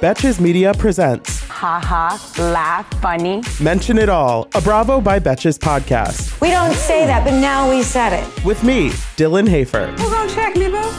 Betches 0.00 0.40
Media 0.40 0.72
presents 0.74 1.40
Ha 1.60 1.78
ha, 1.78 2.32
laugh, 2.38 2.90
funny. 3.02 3.42
Mention 3.60 3.98
It 3.98 4.08
All, 4.08 4.48
a 4.54 4.62
Bravo 4.62 4.98
by 4.98 5.18
Betches 5.18 5.58
podcast. 5.58 6.40
We 6.40 6.48
don't 6.48 6.72
say 6.72 7.04
that, 7.04 7.22
but 7.22 7.38
now 7.38 7.68
we 7.68 7.82
said 7.82 8.14
it. 8.14 8.44
With 8.46 8.64
me, 8.64 8.88
Dylan 9.18 9.46
Hafer. 9.46 9.88
Who 9.88 10.08
gonna 10.08 10.32
check 10.32 10.56
me, 10.56 10.70
boo? 10.70 10.90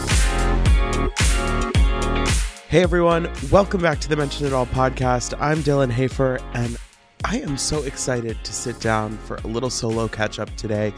Hey 2.70 2.84
everyone, 2.84 3.27
welcome 3.49 3.81
back 3.81 3.99
to 4.02 4.08
the 4.08 4.16
Mention 4.16 4.45
It 4.45 4.53
All 4.53 4.67
podcast. 4.67 5.33
I'm 5.41 5.63
Dylan 5.63 5.89
Hafer, 5.89 6.39
and 6.53 6.77
I 7.25 7.39
am 7.39 7.58
so 7.58 7.81
excited 7.81 8.38
to 8.44 8.53
sit 8.53 8.80
down 8.80 9.17
for 9.17 9.38
a 9.38 9.47
little 9.47 9.72
solo 9.72 10.08
catch 10.08 10.38
up 10.38 10.55
today. 10.58 10.94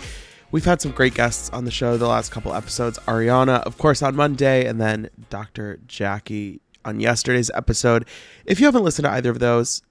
We've 0.53 0.65
had 0.65 0.81
some 0.81 0.91
great 0.91 1.15
guests 1.15 1.49
on 1.49 1.65
the 1.65 1.71
show 1.71 1.97
the 1.97 2.07
last 2.07 2.31
couple 2.31 2.53
episodes. 2.53 2.99
Ariana, 3.07 3.63
of 3.63 3.79
course, 3.79 4.03
on 4.03 4.15
Monday, 4.15 4.67
and 4.67 4.79
then 4.79 5.09
Dr. 5.31 5.79
Jackie 5.87 6.61
on 6.85 6.99
yesterday's 6.99 7.49
episode. 7.55 8.05
If 8.45 8.59
you 8.59 8.67
haven't 8.67 8.83
listened 8.83 9.05
to 9.05 9.11
either 9.11 9.31
of 9.31 9.39
those, 9.39 9.81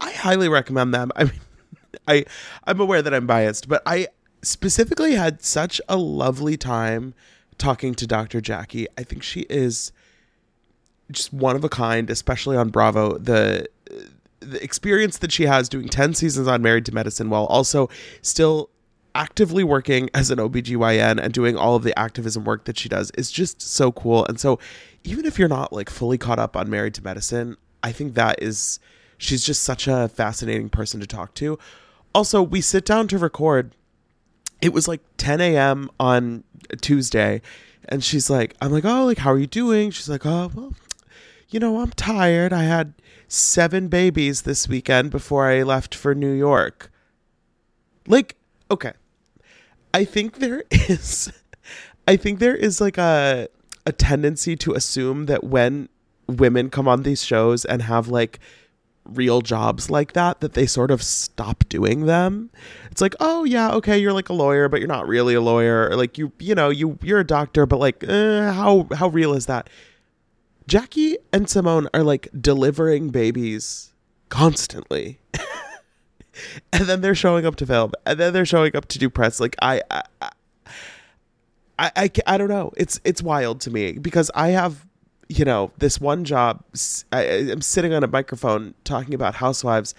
I 0.00 0.10
highly 0.12 0.48
recommend 0.48 0.94
them. 0.94 1.12
I 1.16 1.24
mean, 1.24 1.40
I 2.08 2.24
I'm 2.66 2.80
aware 2.80 3.02
that 3.02 3.12
I'm 3.12 3.26
biased, 3.26 3.68
but 3.68 3.82
I 3.84 4.06
specifically 4.40 5.16
had 5.16 5.42
such 5.42 5.82
a 5.86 5.98
lovely 5.98 6.56
time 6.56 7.12
talking 7.58 7.94
to 7.96 8.06
Dr. 8.06 8.40
Jackie. 8.40 8.86
I 8.96 9.02
think 9.02 9.22
she 9.22 9.40
is 9.50 9.92
just 11.12 11.30
one 11.30 11.56
of 11.56 11.62
a 11.62 11.68
kind, 11.68 12.08
especially 12.08 12.56
on 12.56 12.70
Bravo. 12.70 13.18
The 13.18 13.68
the 14.40 14.64
experience 14.64 15.18
that 15.18 15.30
she 15.30 15.44
has 15.44 15.68
doing 15.68 15.88
10 15.88 16.14
seasons 16.14 16.48
on 16.48 16.62
Married 16.62 16.86
to 16.86 16.94
Medicine 16.94 17.28
while 17.28 17.44
also 17.46 17.90
still 18.22 18.70
actively 19.14 19.62
working 19.62 20.10
as 20.12 20.30
an 20.30 20.38
OBGYN 20.38 21.22
and 21.22 21.32
doing 21.32 21.56
all 21.56 21.76
of 21.76 21.84
the 21.84 21.96
activism 21.98 22.44
work 22.44 22.64
that 22.64 22.78
she 22.78 22.88
does 22.88 23.10
is 23.12 23.30
just 23.30 23.62
so 23.62 23.92
cool. 23.92 24.24
And 24.26 24.40
so 24.40 24.58
even 25.04 25.24
if 25.24 25.38
you're 25.38 25.48
not 25.48 25.72
like 25.72 25.88
fully 25.88 26.18
caught 26.18 26.38
up 26.38 26.56
on 26.56 26.68
Married 26.68 26.94
to 26.94 27.04
Medicine, 27.04 27.56
I 27.82 27.92
think 27.92 28.14
that 28.14 28.42
is 28.42 28.80
she's 29.18 29.44
just 29.44 29.62
such 29.62 29.86
a 29.86 30.08
fascinating 30.08 30.68
person 30.68 31.00
to 31.00 31.06
talk 31.06 31.34
to. 31.34 31.58
Also, 32.14 32.42
we 32.42 32.60
sit 32.60 32.84
down 32.84 33.08
to 33.08 33.18
record. 33.18 33.74
It 34.62 34.72
was 34.72 34.88
like 34.88 35.00
10 35.18 35.40
a.m. 35.40 35.90
on 36.00 36.44
Tuesday, 36.80 37.42
and 37.88 38.02
she's 38.02 38.30
like, 38.30 38.54
I'm 38.60 38.72
like, 38.72 38.84
oh, 38.84 39.04
like, 39.04 39.18
how 39.18 39.32
are 39.32 39.38
you 39.38 39.46
doing? 39.46 39.90
She's 39.90 40.08
like, 40.08 40.24
oh, 40.24 40.50
well, 40.54 40.74
you 41.50 41.60
know, 41.60 41.80
I'm 41.80 41.90
tired. 41.90 42.52
I 42.52 42.62
had 42.62 42.94
seven 43.28 43.88
babies 43.88 44.42
this 44.42 44.68
weekend 44.68 45.10
before 45.10 45.48
I 45.48 45.62
left 45.62 45.94
for 45.94 46.14
New 46.14 46.32
York. 46.32 46.90
Like, 48.06 48.36
okay. 48.70 48.92
I 49.94 50.04
think 50.04 50.40
there 50.40 50.64
is 50.70 51.32
I 52.06 52.16
think 52.16 52.40
there 52.40 52.56
is 52.56 52.80
like 52.80 52.98
a 52.98 53.48
a 53.86 53.92
tendency 53.92 54.56
to 54.56 54.72
assume 54.72 55.26
that 55.26 55.44
when 55.44 55.88
women 56.26 56.68
come 56.70 56.88
on 56.88 57.02
these 57.02 57.22
shows 57.24 57.64
and 57.64 57.82
have 57.82 58.08
like 58.08 58.40
real 59.04 59.42
jobs 59.42 59.90
like 59.90 60.14
that 60.14 60.40
that 60.40 60.54
they 60.54 60.64
sort 60.66 60.90
of 60.90 61.02
stop 61.02 61.64
doing 61.68 62.06
them. 62.06 62.50
It's 62.90 63.02
like, 63.02 63.14
"Oh 63.20 63.44
yeah, 63.44 63.70
okay, 63.72 63.98
you're 63.98 64.14
like 64.14 64.30
a 64.30 64.32
lawyer, 64.32 64.68
but 64.68 64.80
you're 64.80 64.88
not 64.88 65.06
really 65.06 65.34
a 65.34 65.40
lawyer." 65.40 65.88
Or 65.90 65.96
like 65.96 66.18
you 66.18 66.32
you 66.38 66.54
know, 66.54 66.70
you 66.70 66.98
you're 67.02 67.20
a 67.20 67.26
doctor, 67.26 67.66
but 67.66 67.78
like 67.78 68.02
uh, 68.08 68.52
how 68.52 68.88
how 68.94 69.08
real 69.08 69.34
is 69.34 69.46
that? 69.46 69.70
Jackie 70.66 71.18
and 71.32 71.48
Simone 71.48 71.88
are 71.94 72.02
like 72.02 72.28
delivering 72.40 73.10
babies 73.10 73.92
constantly. 74.28 75.20
and 76.72 76.84
then 76.84 77.00
they're 77.00 77.14
showing 77.14 77.46
up 77.46 77.56
to 77.56 77.66
film. 77.66 77.92
And 78.06 78.18
then 78.18 78.32
they're 78.32 78.46
showing 78.46 78.76
up 78.76 78.86
to 78.88 78.98
do 78.98 79.10
press. 79.10 79.40
Like 79.40 79.56
I 79.60 79.82
I, 79.90 80.02
I 80.20 80.30
I, 81.96 82.10
I, 82.26 82.38
don't 82.38 82.48
know. 82.48 82.72
It's 82.76 83.00
it's 83.04 83.20
wild 83.20 83.60
to 83.62 83.70
me 83.70 83.92
because 83.92 84.30
I 84.34 84.50
have 84.50 84.86
you 85.28 85.44
know 85.44 85.72
this 85.78 86.00
one 86.00 86.24
job 86.24 86.62
I, 87.10 87.22
I'm 87.50 87.62
sitting 87.62 87.92
on 87.92 88.04
a 88.04 88.06
microphone 88.06 88.74
talking 88.84 89.14
about 89.14 89.36
housewives 89.36 89.94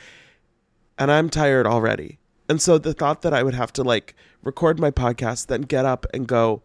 and 0.98 1.12
I'm 1.12 1.30
tired 1.30 1.68
already. 1.68 2.20
And 2.48 2.62
so 2.62 2.78
the 2.78 2.94
thought 2.94 3.24
that 3.24 3.34
I 3.34 3.44
would 3.44 3.56
have 3.56 3.74
to 3.74 3.84
like 3.84 4.16
record 4.44 4.80
my 4.80 4.92
podcast 4.92 5.48
then 5.48 5.62
get 5.62 5.84
up 5.84 6.06
and 6.14 6.28
go 6.28 6.62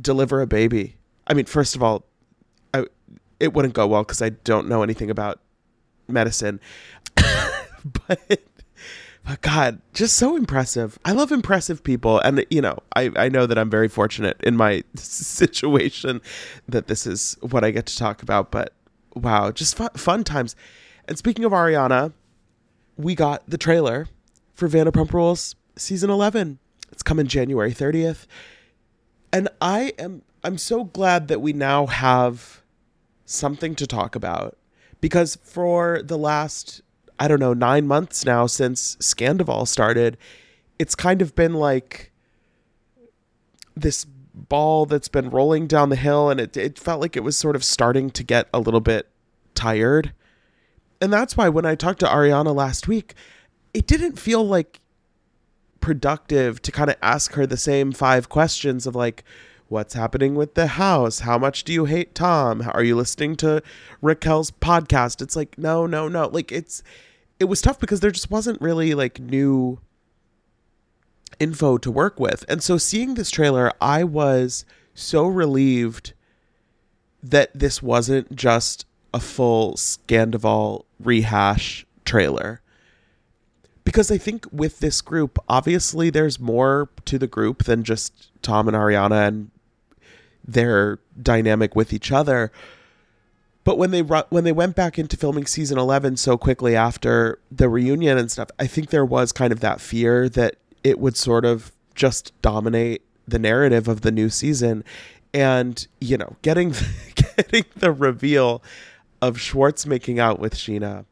deliver 0.00 0.40
a 0.40 0.46
baby. 0.46 0.96
I 1.26 1.34
mean 1.34 1.46
first 1.46 1.74
of 1.74 1.82
all 1.82 2.04
I 2.72 2.86
it 3.40 3.52
wouldn't 3.52 3.74
go 3.74 3.88
well 3.88 4.04
because 4.04 4.22
I 4.22 4.28
don't 4.28 4.68
know 4.68 4.84
anything 4.84 5.10
about 5.10 5.40
medicine. 6.06 6.60
But 8.06 8.42
but 9.24 9.40
God, 9.40 9.80
just 9.94 10.16
so 10.16 10.36
impressive. 10.36 10.98
I 11.04 11.12
love 11.12 11.30
impressive 11.30 11.84
people. 11.84 12.18
And, 12.20 12.44
you 12.50 12.60
know, 12.60 12.78
I, 12.96 13.10
I 13.16 13.28
know 13.28 13.46
that 13.46 13.56
I'm 13.56 13.70
very 13.70 13.88
fortunate 13.88 14.36
in 14.42 14.56
my 14.56 14.82
situation 14.94 16.20
that 16.68 16.88
this 16.88 17.06
is 17.06 17.36
what 17.40 17.62
I 17.62 17.70
get 17.70 17.86
to 17.86 17.96
talk 17.96 18.22
about. 18.22 18.50
But 18.50 18.72
wow, 19.14 19.52
just 19.52 19.76
fun, 19.76 19.90
fun 19.90 20.24
times. 20.24 20.56
And 21.06 21.16
speaking 21.16 21.44
of 21.44 21.52
Ariana, 21.52 22.12
we 22.96 23.14
got 23.14 23.48
the 23.48 23.58
trailer 23.58 24.08
for 24.54 24.68
Vanderpump 24.68 25.12
Rules 25.12 25.54
season 25.76 26.10
11. 26.10 26.58
It's 26.90 27.02
coming 27.02 27.26
January 27.26 27.72
30th. 27.72 28.26
And 29.32 29.48
I 29.60 29.92
am 29.98 30.22
I'm 30.44 30.58
so 30.58 30.84
glad 30.84 31.28
that 31.28 31.40
we 31.40 31.52
now 31.52 31.86
have 31.86 32.62
something 33.24 33.74
to 33.76 33.86
talk 33.86 34.16
about 34.16 34.58
because 35.00 35.36
for 35.36 36.02
the 36.02 36.18
last 36.18 36.82
I 37.18 37.28
don't 37.28 37.40
know, 37.40 37.54
nine 37.54 37.86
months 37.86 38.24
now 38.24 38.46
since 38.46 38.96
Scandoval 38.96 39.68
started, 39.68 40.16
it's 40.78 40.94
kind 40.94 41.22
of 41.22 41.34
been 41.34 41.54
like 41.54 42.10
this 43.76 44.06
ball 44.34 44.86
that's 44.86 45.08
been 45.08 45.30
rolling 45.30 45.66
down 45.66 45.88
the 45.88 45.96
hill, 45.96 46.30
and 46.30 46.40
it, 46.40 46.56
it 46.56 46.78
felt 46.78 47.00
like 47.00 47.16
it 47.16 47.22
was 47.22 47.36
sort 47.36 47.54
of 47.54 47.62
starting 47.62 48.10
to 48.10 48.24
get 48.24 48.48
a 48.52 48.60
little 48.60 48.80
bit 48.80 49.08
tired. 49.54 50.12
And 51.00 51.12
that's 51.12 51.36
why 51.36 51.48
when 51.48 51.66
I 51.66 51.74
talked 51.74 52.00
to 52.00 52.06
Ariana 52.06 52.54
last 52.54 52.88
week, 52.88 53.14
it 53.74 53.86
didn't 53.86 54.18
feel 54.18 54.44
like 54.44 54.80
productive 55.80 56.62
to 56.62 56.72
kind 56.72 56.90
of 56.90 56.96
ask 57.02 57.32
her 57.32 57.46
the 57.46 57.56
same 57.56 57.92
five 57.92 58.28
questions 58.28 58.86
of 58.86 58.94
like, 58.94 59.24
what's 59.72 59.94
happening 59.94 60.34
with 60.34 60.54
the 60.54 60.66
house? 60.66 61.20
How 61.20 61.38
much 61.38 61.64
do 61.64 61.72
you 61.72 61.86
hate 61.86 62.14
Tom? 62.14 62.62
Are 62.72 62.84
you 62.84 62.94
listening 62.94 63.36
to 63.36 63.62
Raquel's 64.02 64.50
podcast? 64.50 65.22
It's 65.22 65.34
like, 65.34 65.56
no, 65.56 65.86
no, 65.86 66.08
no. 66.08 66.28
Like, 66.28 66.52
it's 66.52 66.82
it 67.40 67.46
was 67.46 67.62
tough 67.62 67.80
because 67.80 68.00
there 68.00 68.12
just 68.12 68.30
wasn't 68.30 68.60
really 68.60 68.94
like 68.94 69.18
new 69.18 69.80
info 71.40 71.78
to 71.78 71.90
work 71.90 72.20
with. 72.20 72.44
And 72.48 72.62
so 72.62 72.78
seeing 72.78 73.14
this 73.14 73.30
trailer, 73.30 73.72
I 73.80 74.04
was 74.04 74.64
so 74.94 75.26
relieved 75.26 76.12
that 77.22 77.50
this 77.58 77.82
wasn't 77.82 78.36
just 78.36 78.84
a 79.14 79.20
full 79.20 79.74
Scandoval 79.74 80.84
rehash 81.00 81.86
trailer. 82.04 82.60
Because 83.84 84.10
I 84.10 84.18
think 84.18 84.46
with 84.52 84.78
this 84.78 85.00
group, 85.00 85.38
obviously 85.48 86.10
there's 86.10 86.38
more 86.38 86.90
to 87.06 87.18
the 87.18 87.26
group 87.26 87.64
than 87.64 87.82
just 87.82 88.30
Tom 88.42 88.68
and 88.68 88.76
Ariana 88.76 89.26
and 89.26 89.50
their 90.44 90.98
dynamic 91.20 91.74
with 91.76 91.92
each 91.92 92.12
other. 92.12 92.50
But 93.64 93.78
when 93.78 93.92
they 93.92 94.00
when 94.00 94.44
they 94.44 94.52
went 94.52 94.74
back 94.74 94.98
into 94.98 95.16
filming 95.16 95.46
season 95.46 95.78
11 95.78 96.16
so 96.16 96.36
quickly 96.36 96.74
after 96.74 97.38
the 97.50 97.68
reunion 97.68 98.18
and 98.18 98.30
stuff, 98.30 98.48
I 98.58 98.66
think 98.66 98.90
there 98.90 99.04
was 99.04 99.30
kind 99.30 99.52
of 99.52 99.60
that 99.60 99.80
fear 99.80 100.28
that 100.30 100.56
it 100.82 100.98
would 100.98 101.16
sort 101.16 101.44
of 101.44 101.72
just 101.94 102.32
dominate 102.42 103.02
the 103.26 103.38
narrative 103.38 103.86
of 103.86 104.00
the 104.00 104.10
new 104.10 104.28
season 104.28 104.82
and, 105.32 105.86
you 106.00 106.16
know, 106.16 106.36
getting 106.42 106.74
getting 107.14 107.64
the 107.76 107.92
reveal 107.92 108.62
of 109.20 109.40
Schwartz 109.40 109.86
making 109.86 110.18
out 110.18 110.38
with 110.38 110.54
Scheana. 110.54 111.04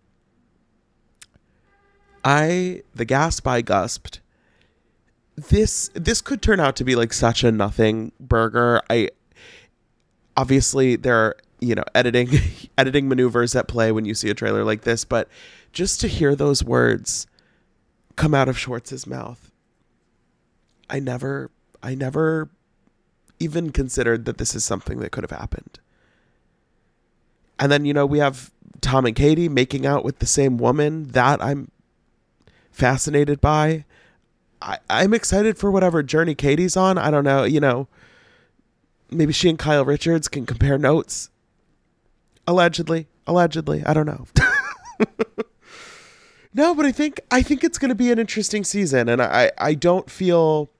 I 2.24 2.82
the 2.94 3.04
gasp 3.04 3.46
I 3.46 3.62
gusped. 3.62 4.20
This 5.36 5.90
this 5.94 6.20
could 6.20 6.42
turn 6.42 6.60
out 6.60 6.76
to 6.76 6.84
be 6.84 6.96
like 6.96 7.12
such 7.12 7.44
a 7.44 7.52
nothing 7.52 8.12
burger. 8.20 8.82
I 8.90 9.10
obviously 10.40 10.96
there 10.96 11.16
are 11.16 11.36
you 11.60 11.74
know 11.74 11.84
editing 11.94 12.28
editing 12.78 13.08
maneuvers 13.08 13.54
at 13.56 13.68
play 13.68 13.92
when 13.92 14.04
you 14.06 14.14
see 14.14 14.30
a 14.30 14.34
trailer 14.34 14.64
like 14.64 14.82
this 14.82 15.04
but 15.04 15.28
just 15.72 16.00
to 16.00 16.08
hear 16.08 16.34
those 16.36 16.64
words 16.64 17.26
come 18.16 18.34
out 18.34 18.48
of 18.48 18.58
Schwartz's 18.58 19.06
mouth 19.06 19.50
I 20.90 21.00
never 21.00 21.50
I 21.82 21.94
never 21.94 22.50
even 23.40 23.70
considered 23.72 24.24
that 24.26 24.38
this 24.38 24.54
is 24.54 24.64
something 24.64 25.00
that 25.00 25.12
could 25.12 25.24
have 25.24 25.38
happened 25.38 25.78
And 27.58 27.70
then, 27.70 27.84
you 27.84 27.94
know, 27.94 28.06
we 28.06 28.18
have 28.20 28.50
Tom 28.80 29.06
and 29.06 29.16
Katie 29.16 29.48
making 29.48 29.86
out 29.86 30.04
with 30.04 30.18
the 30.18 30.26
same 30.26 30.58
woman. 30.58 31.08
That 31.08 31.42
I'm 31.42 31.70
fascinated 32.70 33.40
by. 33.40 33.84
I, 34.62 34.78
I'm 34.90 35.14
excited 35.14 35.58
for 35.58 35.70
whatever 35.70 36.02
journey 36.02 36.34
Katie's 36.34 36.76
on. 36.76 36.98
I 36.98 37.10
don't 37.10 37.24
know, 37.24 37.44
you 37.44 37.60
know, 37.60 37.88
maybe 39.10 39.32
she 39.32 39.48
and 39.48 39.58
Kyle 39.58 39.84
Richards 39.84 40.28
can 40.28 40.46
compare 40.46 40.78
notes. 40.78 41.30
Allegedly. 42.46 43.06
Allegedly. 43.26 43.84
I 43.84 43.94
don't 43.94 44.06
know. 44.06 44.26
no, 46.54 46.74
but 46.74 46.84
I 46.86 46.92
think 46.92 47.20
I 47.30 47.42
think 47.42 47.62
it's 47.62 47.78
gonna 47.78 47.94
be 47.94 48.10
an 48.10 48.18
interesting 48.18 48.64
season 48.64 49.08
and 49.08 49.22
I, 49.22 49.52
I 49.58 49.74
don't 49.74 50.10
feel 50.10 50.70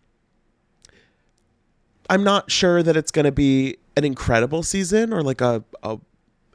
I'm 2.08 2.24
not 2.24 2.50
sure 2.50 2.82
that 2.82 2.96
it's 2.96 3.10
gonna 3.10 3.32
be 3.32 3.76
an 3.96 4.04
incredible 4.04 4.62
season 4.62 5.12
or 5.12 5.22
like 5.22 5.40
a, 5.40 5.62
a 5.82 5.98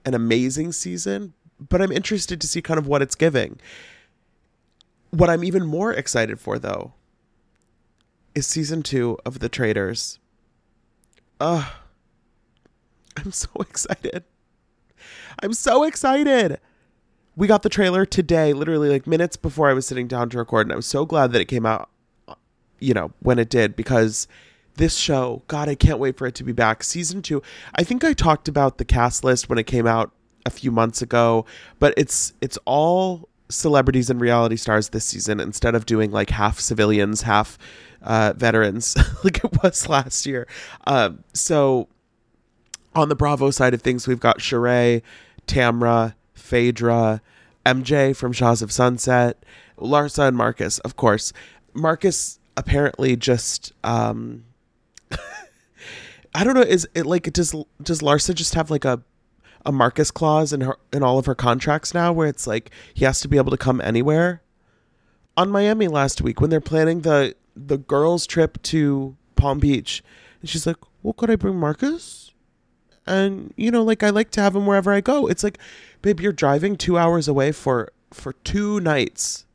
an 0.06 0.13
amazing 0.13 0.71
season, 0.71 1.33
but 1.60 1.81
I'm 1.81 1.92
interested 1.92 2.42
to 2.42 2.48
see 2.48 2.62
kind 2.62 2.78
of 2.78 2.88
what 2.88 3.01
it's 3.01 3.16
giving. 3.16 3.60
What 5.12 5.30
I'm 5.30 5.44
even 5.44 5.66
more 5.66 5.94
excited 5.94 6.39
for 6.39 6.60
though 6.60 6.94
is 8.36 8.45
season 8.45 8.83
2 8.83 9.18
of 9.25 9.39
The 9.39 9.48
Traitors. 9.48 10.19
Ugh. 11.40 11.66
I'm 13.18 13.32
so 13.32 13.50
excited. 13.60 14.24
I'm 15.42 15.54
so 15.54 15.84
excited. 15.84 16.60
We 17.36 17.48
got 17.48 17.64
the 17.64 17.70
trailer 17.70 18.06
today, 18.06 18.54
literally 18.54 18.90
like 18.90 19.06
minutes 19.06 19.36
before 19.36 19.70
I 19.70 19.74
was 19.74 19.86
sitting 19.86 20.08
down 20.08 20.30
to 20.30 20.38
record, 20.38 20.68
and 20.68 20.74
I 20.74 20.78
was 20.78 20.86
so 20.86 21.06
glad 21.06 21.34
that 21.34 21.42
it 21.42 21.46
came 21.46 21.66
out, 21.66 21.90
you 22.80 22.94
know, 22.94 23.12
when 23.20 23.40
it 23.40 23.50
did, 23.50 23.76
because 23.76 24.28
this 24.76 24.96
show, 24.96 25.44
God, 25.48 25.68
I 25.68 25.76
can't 25.76 26.00
wait 26.00 26.18
for 26.18 26.28
it 26.28 26.36
to 26.36 26.44
be 26.44 26.54
back. 26.54 26.84
Season 26.84 27.22
two, 27.22 27.42
I 27.76 27.84
think 27.84 28.04
I 28.04 28.14
talked 28.14 28.48
about 28.48 28.78
the 28.78 28.86
cast 28.86 29.24
list 29.24 29.50
when 29.50 29.58
it 29.58 29.66
came 29.66 29.86
out 29.88 30.12
a 30.46 30.50
few 30.50 30.72
months 30.72 31.02
ago, 31.02 31.46
but 31.80 31.94
it's 31.98 32.34
it's 32.42 32.58
all 32.66 33.28
celebrities 33.50 34.10
and 34.10 34.20
reality 34.20 34.56
stars 34.56 34.90
this 34.90 35.06
season 35.06 35.40
instead 35.40 35.76
of 35.76 35.86
doing 35.86 36.12
like 36.12 36.30
half 36.30 36.60
civilians, 36.60 37.24
half 37.24 37.58
uh, 38.06 38.34
veterans 38.38 38.96
like 39.24 39.44
it 39.44 39.62
was 39.62 39.90
last 39.90 40.25
year. 40.25 40.48
Um, 40.88 41.24
so 41.34 41.90
on 42.96 43.10
the 43.10 43.16
Bravo 43.16 43.52
side 43.52 43.74
of 43.74 43.81
things, 43.81 44.07
we've 44.07 44.19
got 44.19 44.40
Sheree, 44.40 45.02
Tamra, 45.48 46.13
Phaedra, 46.34 47.22
MJ 47.66 48.16
from 48.16 48.31
Shahs 48.31 48.62
of 48.62 48.72
Sunset, 48.72 49.44
Larsa 49.78 50.28
and 50.28 50.38
Marcus, 50.38 50.80
of 50.80 50.96
course. 50.96 51.34
Marcus 51.74 52.40
apparently 52.57 53.18
just 53.18 53.74
um 53.84 54.46
I 56.36 56.44
don't 56.44 56.54
know, 56.54 56.62
is 56.62 56.88
it 56.96 57.06
like 57.06 57.31
does 57.34 57.56
does 57.81 58.02
Larsa 58.02 58.34
just 58.34 58.54
have 58.54 58.72
like 58.72 58.86
a 58.86 59.02
a 59.66 59.72
Marcus 59.72 60.12
clause 60.12 60.54
in 60.54 60.62
her 60.62 60.78
in 60.94 61.04
all 61.04 61.18
of 61.18 61.25
her 61.25 61.36
contracts 61.36 61.94
now 61.94 62.13
where 62.13 62.28
it's 62.28 62.46
like 62.46 62.69
he 62.94 63.04
has 63.04 63.19
to 63.22 63.28
be 63.28 63.38
able 63.38 63.52
to 63.52 63.57
come 63.57 63.81
anywhere? 63.81 64.42
On 65.38 65.50
Miami 65.50 65.90
last 65.90 66.22
week 66.22 66.40
when 66.40 66.50
they're 66.50 66.62
planning 66.62 67.02
the 67.02 67.36
the 67.56 67.78
girls 67.78 68.28
trip 68.28 68.62
to 68.63 69.16
Palm 69.36 69.60
Beach. 69.60 70.04
And 70.42 70.50
she's 70.50 70.68
like, 70.68 70.78
Well 71.04 71.13
could 71.13 71.31
I 71.31 71.36
bring 71.36 71.57
Marcus? 71.57 72.31
and 73.06 73.54
you 73.56 73.72
know 73.72 73.84
like 73.84 74.04
i 74.04 74.10
like 74.10 74.31
to 74.31 74.42
have 74.42 74.56
him 74.56 74.66
wherever 74.66 74.92
i 74.92 75.02
go. 75.02 75.28
It's 75.28 75.44
like 75.44 75.60
babe 76.02 76.19
you're 76.19 76.31
driving 76.31 76.75
two 76.75 76.98
hours 76.98 77.28
away 77.28 77.52
for 77.52 77.92
for 78.12 78.34
two 78.34 78.80
nights 78.80 79.46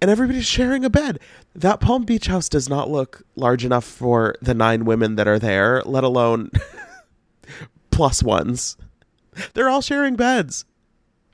and 0.00 0.10
everybody's 0.10 0.46
sharing 0.46 0.84
a 0.84 0.90
bed. 0.90 1.18
That 1.54 1.80
palm 1.80 2.04
beach 2.04 2.26
house 2.26 2.48
does 2.48 2.68
not 2.68 2.90
look 2.90 3.22
large 3.36 3.64
enough 3.64 3.84
for 3.84 4.34
the 4.40 4.54
nine 4.54 4.84
women 4.84 5.16
that 5.16 5.28
are 5.28 5.38
there 5.38 5.82
let 5.84 6.04
alone 6.04 6.50
plus 7.90 8.22
ones. 8.22 8.76
They're 9.52 9.68
all 9.68 9.82
sharing 9.82 10.16
beds. 10.16 10.64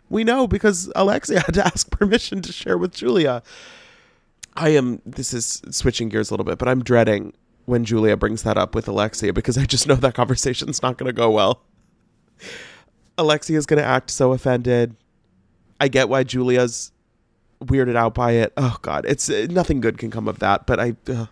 We 0.08 0.25
know 0.25 0.47
because 0.47 0.91
alexia 0.97 1.41
had 1.47 1.55
to 1.55 1.67
ask 1.67 1.91
permission 1.91 2.43
to 2.43 2.53
share 2.53 2.79
with 2.79 2.93
julia 2.93 3.43
i 4.56 4.69
am 4.69 5.00
this 5.05 5.32
is 5.32 5.62
switching 5.70 6.08
gears 6.08 6.31
a 6.31 6.32
little 6.32 6.44
bit 6.44 6.58
but 6.58 6.69
i'm 6.69 6.82
dreading 6.82 7.32
when 7.67 7.85
Julia 7.85 8.17
brings 8.17 8.44
that 8.44 8.56
up 8.56 8.75
with 8.75 8.88
Alexia 8.88 9.32
because 9.32 9.58
I 9.58 9.64
just 9.64 9.87
know 9.87 9.97
that 9.97 10.14
conversation's 10.14 10.82
not 10.82 10.97
going 10.97 11.08
to 11.08 11.12
go 11.12 11.31
well. 11.31 11.62
Alexia 13.19 13.58
is 13.58 13.67
going 13.67 13.81
to 13.81 13.87
act 13.87 14.11
so 14.11 14.32
offended. 14.32 14.97
I 15.81 15.88
get 15.88 16.08
why 16.08 16.23
Julia's 16.23 16.93
weirded 17.62 17.97
out 17.97 18.14
by 18.14 18.32
it. 18.32 18.53
Oh 18.56 18.76
God, 18.82 19.05
it's 19.06 19.29
uh, 19.29 19.47
nothing 19.50 19.81
good 19.81 19.99
can 19.99 20.11
come 20.11 20.29
of 20.29 20.38
that. 20.38 20.67
But 20.67 20.81
I, 20.81 20.97
uh, 21.08 21.26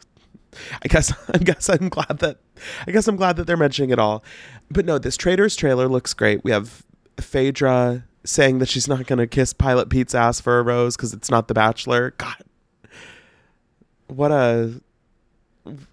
I 0.83 0.89
guess 0.89 1.13
I 1.35 1.39
guess 1.39 1.69
I'm 1.69 1.89
glad 1.89 2.19
that 2.19 2.39
I 2.87 2.91
guess 2.91 3.09
I'm 3.09 3.17
glad 3.17 3.37
that 3.37 3.47
they're 3.47 3.57
mentioning 3.57 3.91
it 3.91 3.99
all. 3.99 4.25
But 4.71 4.87
no, 4.87 4.99
this 4.99 5.17
Traitors 5.17 5.57
trailer 5.57 5.89
looks 5.89 6.15
great. 6.15 6.43
We 6.43 6.51
have 6.51 6.85
Phaedra 7.21 8.05
saying 8.25 8.59
that 8.59 8.69
she's 8.69 8.89
not 8.89 9.07
going 9.07 9.19
to 9.19 9.27
kiss 9.27 9.53
Pilot 9.53 9.91
Pete's 9.91 10.15
ass 10.15 10.41
for 10.41 10.59
a 10.59 10.63
rose 10.63 10.97
because 10.97 11.13
it's 11.13 11.31
not 11.31 11.49
The 11.49 11.55
Bachelor. 11.55 12.15
God, 12.17 12.37
what 14.09 14.31
a 14.31 14.81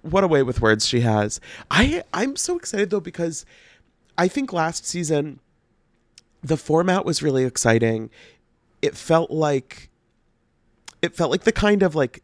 what 0.02 0.24
a 0.24 0.28
way 0.28 0.44
with 0.44 0.62
words 0.62 0.86
she 0.88 1.02
has. 1.02 1.40
I 1.69 2.04
I'm 2.13 2.36
so 2.36 2.58
excited 2.58 2.90
though 2.90 3.00
because 3.00 3.46
I 4.18 4.28
think 4.28 4.52
last 4.54 4.86
season 4.86 5.40
the 6.44 6.58
format 6.58 7.06
was 7.06 7.22
really 7.22 7.44
exciting. 7.44 8.10
It 8.81 8.96
felt 8.96 9.31
like 9.31 9.90
it 11.02 11.16
felt 11.16 11.31
like 11.31 11.44
the 11.44 11.52
kind 11.52 11.84
of 11.84 11.96
like 11.96 12.24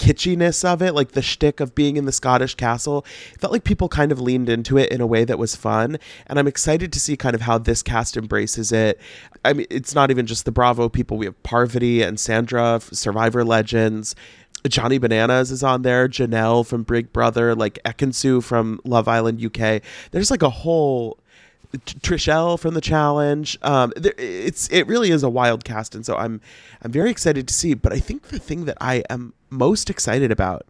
kitschiness 0.00 0.64
of 0.64 0.80
it, 0.80 0.94
like 0.94 1.12
the 1.12 1.20
shtick 1.20 1.60
of 1.60 1.74
being 1.74 1.96
in 1.96 2.06
the 2.06 2.12
Scottish 2.12 2.54
castle. 2.54 3.04
It 3.34 3.40
felt 3.40 3.52
like 3.52 3.64
people 3.64 3.88
kind 3.88 4.10
of 4.10 4.20
leaned 4.20 4.48
into 4.48 4.78
it 4.78 4.90
in 4.90 5.00
a 5.00 5.06
way 5.06 5.24
that 5.24 5.38
was 5.38 5.54
fun. 5.54 5.98
And 6.26 6.38
I'm 6.38 6.48
excited 6.48 6.90
to 6.94 7.00
see 7.00 7.16
kind 7.16 7.34
of 7.34 7.42
how 7.42 7.58
this 7.58 7.82
cast 7.82 8.16
embraces 8.16 8.72
it. 8.72 8.98
I 9.44 9.52
mean, 9.52 9.66
it's 9.68 9.94
not 9.94 10.10
even 10.10 10.26
just 10.26 10.46
the 10.46 10.52
Bravo 10.52 10.88
people. 10.88 11.18
We 11.18 11.26
have 11.26 11.40
Parvati 11.42 12.02
and 12.02 12.18
Sandra, 12.18 12.80
Survivor 12.80 13.44
legends. 13.44 14.14
Johnny 14.68 14.98
Bananas 14.98 15.50
is 15.50 15.62
on 15.62 15.82
there, 15.82 16.08
Janelle 16.08 16.66
from 16.66 16.82
Big 16.82 17.12
Brother, 17.12 17.54
like 17.54 17.78
Ekin-Su 17.84 18.40
from 18.40 18.80
Love 18.84 19.08
Island 19.08 19.44
UK. 19.44 19.82
There's 20.10 20.30
like 20.30 20.42
a 20.42 20.50
whole 20.50 21.18
Trishelle 21.78 22.58
from 22.58 22.74
the 22.74 22.80
challenge. 22.80 23.56
Um, 23.62 23.92
it's 23.96 24.68
it 24.70 24.86
really 24.86 25.10
is 25.10 25.22
a 25.22 25.30
wild 25.30 25.64
cast, 25.64 25.94
and 25.94 26.04
so 26.04 26.16
I'm 26.16 26.40
I'm 26.82 26.90
very 26.90 27.10
excited 27.10 27.46
to 27.46 27.54
see. 27.54 27.74
But 27.74 27.92
I 27.92 28.00
think 28.00 28.28
the 28.28 28.40
thing 28.40 28.64
that 28.64 28.76
I 28.80 29.04
am 29.08 29.34
most 29.50 29.88
excited 29.88 30.32
about 30.32 30.66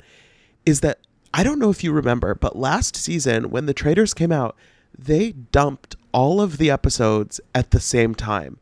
is 0.67 0.81
that 0.81 0.99
I 1.33 1.43
don't 1.43 1.59
know 1.59 1.71
if 1.71 1.83
you 1.83 1.93
remember, 1.93 2.35
but 2.35 2.57
last 2.57 2.97
season 2.97 3.51
when 3.51 3.67
the 3.67 3.75
Traitors 3.75 4.13
came 4.13 4.31
out, 4.31 4.57
they 4.97 5.33
dumped 5.33 5.97
all 6.13 6.41
of 6.41 6.59
the 6.59 6.71
episodes 6.71 7.41
at 7.55 7.71
the 7.71 7.81
same 7.81 8.15
time, 8.15 8.59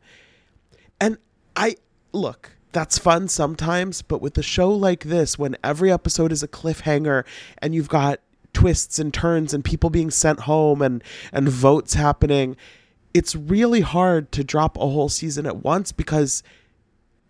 and 1.01 1.17
I 1.57 1.75
look 2.13 2.51
that's 2.71 2.97
fun 2.97 3.27
sometimes, 3.27 4.01
but 4.01 4.21
with 4.21 4.37
a 4.37 4.43
show 4.43 4.71
like 4.71 5.05
this, 5.05 5.39
when 5.39 5.57
every 5.63 5.91
episode 5.91 6.31
is 6.31 6.43
a 6.43 6.47
cliffhanger 6.47 7.25
and 7.59 7.73
you've 7.73 7.89
got 7.89 8.19
twists 8.53 8.99
and 8.99 9.13
turns 9.13 9.53
and 9.53 9.63
people 9.63 9.89
being 9.89 10.11
sent 10.11 10.41
home 10.41 10.81
and 10.81 11.03
and 11.31 11.49
votes 11.49 11.93
happening, 11.93 12.55
it's 13.13 13.35
really 13.35 13.81
hard 13.81 14.31
to 14.33 14.43
drop 14.43 14.77
a 14.77 14.81
whole 14.81 15.09
season 15.09 15.45
at 15.45 15.63
once 15.63 15.91
because 15.91 16.43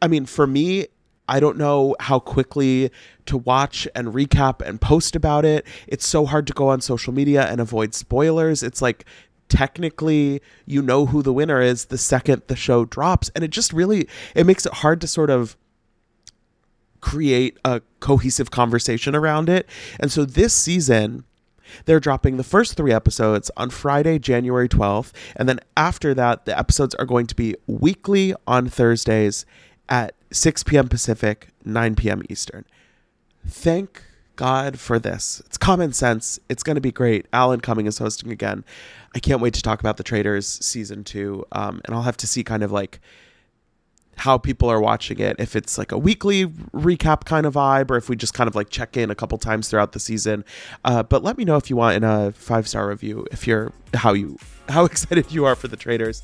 I 0.02 0.08
mean, 0.08 0.26
for 0.26 0.48
me, 0.48 0.88
I 1.28 1.40
don't 1.40 1.58
know 1.58 1.96
how 2.00 2.20
quickly 2.20 2.90
to 3.28 3.38
watch 3.38 3.88
and 3.94 4.08
recap 4.10 4.68
and 4.68 4.82
post 4.82 5.16
about 5.16 5.46
it. 5.46 5.66
It's 5.88 6.08
so 6.08 6.26
hard 6.26 6.48
to 6.48 6.54
go 6.54 6.70
on 6.70 6.82
social 6.82 7.14
media 7.14 7.46
and 7.46 7.62
avoid 7.62 7.94
spoilers. 7.94 8.64
It's 8.64 8.82
like 8.82 9.06
technically 9.50 10.42
you 10.66 10.82
know 10.82 11.08
who 11.08 11.22
the 11.22 11.34
winner 11.34 11.62
is 11.62 11.86
the 11.86 11.98
second 11.98 12.42
the 12.48 12.56
show 12.56 12.86
drops 12.86 13.30
and 13.36 13.44
it 13.44 13.50
just 13.50 13.74
really 13.74 14.08
it 14.36 14.46
makes 14.46 14.66
it 14.66 14.74
hard 14.76 15.02
to 15.02 15.08
sort 15.08 15.30
of 15.30 15.58
create 17.02 17.58
a 17.66 17.82
cohesive 18.00 18.52
conversation 18.52 19.16
around 19.16 19.50
it 19.50 19.68
and 20.00 20.12
so 20.12 20.24
this 20.24 20.54
season 20.54 21.24
they're 21.86 22.00
dropping 22.00 22.38
the 22.38 22.44
first 22.44 22.76
three 22.76 22.92
episodes 22.92 23.52
on 23.56 23.70
Friday, 23.70 24.18
January 24.18 24.68
12th. 24.68 25.12
And 25.36 25.48
then 25.48 25.60
after 25.78 26.16
that, 26.16 26.46
the 26.46 26.58
episodes 26.58 26.96
are 26.96 27.06
going 27.06 27.28
to 27.28 27.36
be 27.36 27.56
weekly 27.68 28.34
on 28.48 28.70
Thursdays 28.70 29.46
at 29.88 30.16
6 30.32 30.64
p.m. 30.64 30.88
Pacific, 30.88 31.50
9 31.66 31.96
p.m. 31.96 32.24
Eastern. 32.30 32.66
Thank 33.46 34.04
God 34.40 34.80
for 34.80 35.00
this. 35.00 35.42
It's 35.48 35.58
common 35.58 35.92
sense. 35.92 36.40
It's 36.48 36.64
going 36.64 36.76
to 36.76 36.82
be 36.82 36.94
great. 36.94 37.26
Alan 37.34 37.60
Cumming 37.60 37.88
is 37.88 37.98
hosting 37.98 38.32
again. 38.32 38.64
I 39.14 39.20
can't 39.20 39.42
wait 39.42 39.54
to 39.56 39.62
talk 39.62 39.82
about 39.82 39.98
the 39.98 40.04
Traitors 40.04 40.48
season 40.48 41.04
two. 41.04 41.46
Um, 41.52 41.82
and 41.84 41.94
I'll 41.94 42.04
have 42.04 42.16
to 42.16 42.28
see 42.28 42.42
kind 42.46 42.64
of 42.64 42.72
like 42.72 43.02
how 44.16 44.38
people 44.38 44.70
are 44.70 44.80
watching 44.80 45.20
it. 45.20 45.36
If 45.40 45.58
it's 45.58 45.78
like 45.78 45.92
a 45.92 45.98
weekly 45.98 46.46
recap 46.46 47.26
kind 47.26 47.46
of 47.46 47.56
vibe, 47.56 47.92
or 47.92 47.98
if 47.98 48.08
we 48.08 48.16
just 48.16 48.34
kind 48.34 48.48
of 48.48 48.56
like 48.56 48.70
check 48.70 48.96
in 48.96 49.12
a 49.12 49.16
couple 49.16 49.38
times 49.38 49.68
throughout 49.68 49.92
the 49.92 50.00
season. 50.00 50.46
Uh, 50.86 51.04
but 51.04 51.22
let 51.22 51.38
me 51.38 51.44
know 51.44 51.58
if 51.58 51.70
you 51.70 51.76
want 51.76 51.98
in 51.98 52.06
a 52.06 52.32
five 52.32 52.66
star 52.66 52.88
review 52.88 53.28
if 53.34 53.46
you're 53.46 53.74
how 53.94 54.14
you 54.14 54.38
how 54.70 54.86
excited 54.92 55.34
you 55.34 55.44
are 55.44 55.56
for 55.56 55.68
the 55.68 55.76
Traitors. 55.76 56.24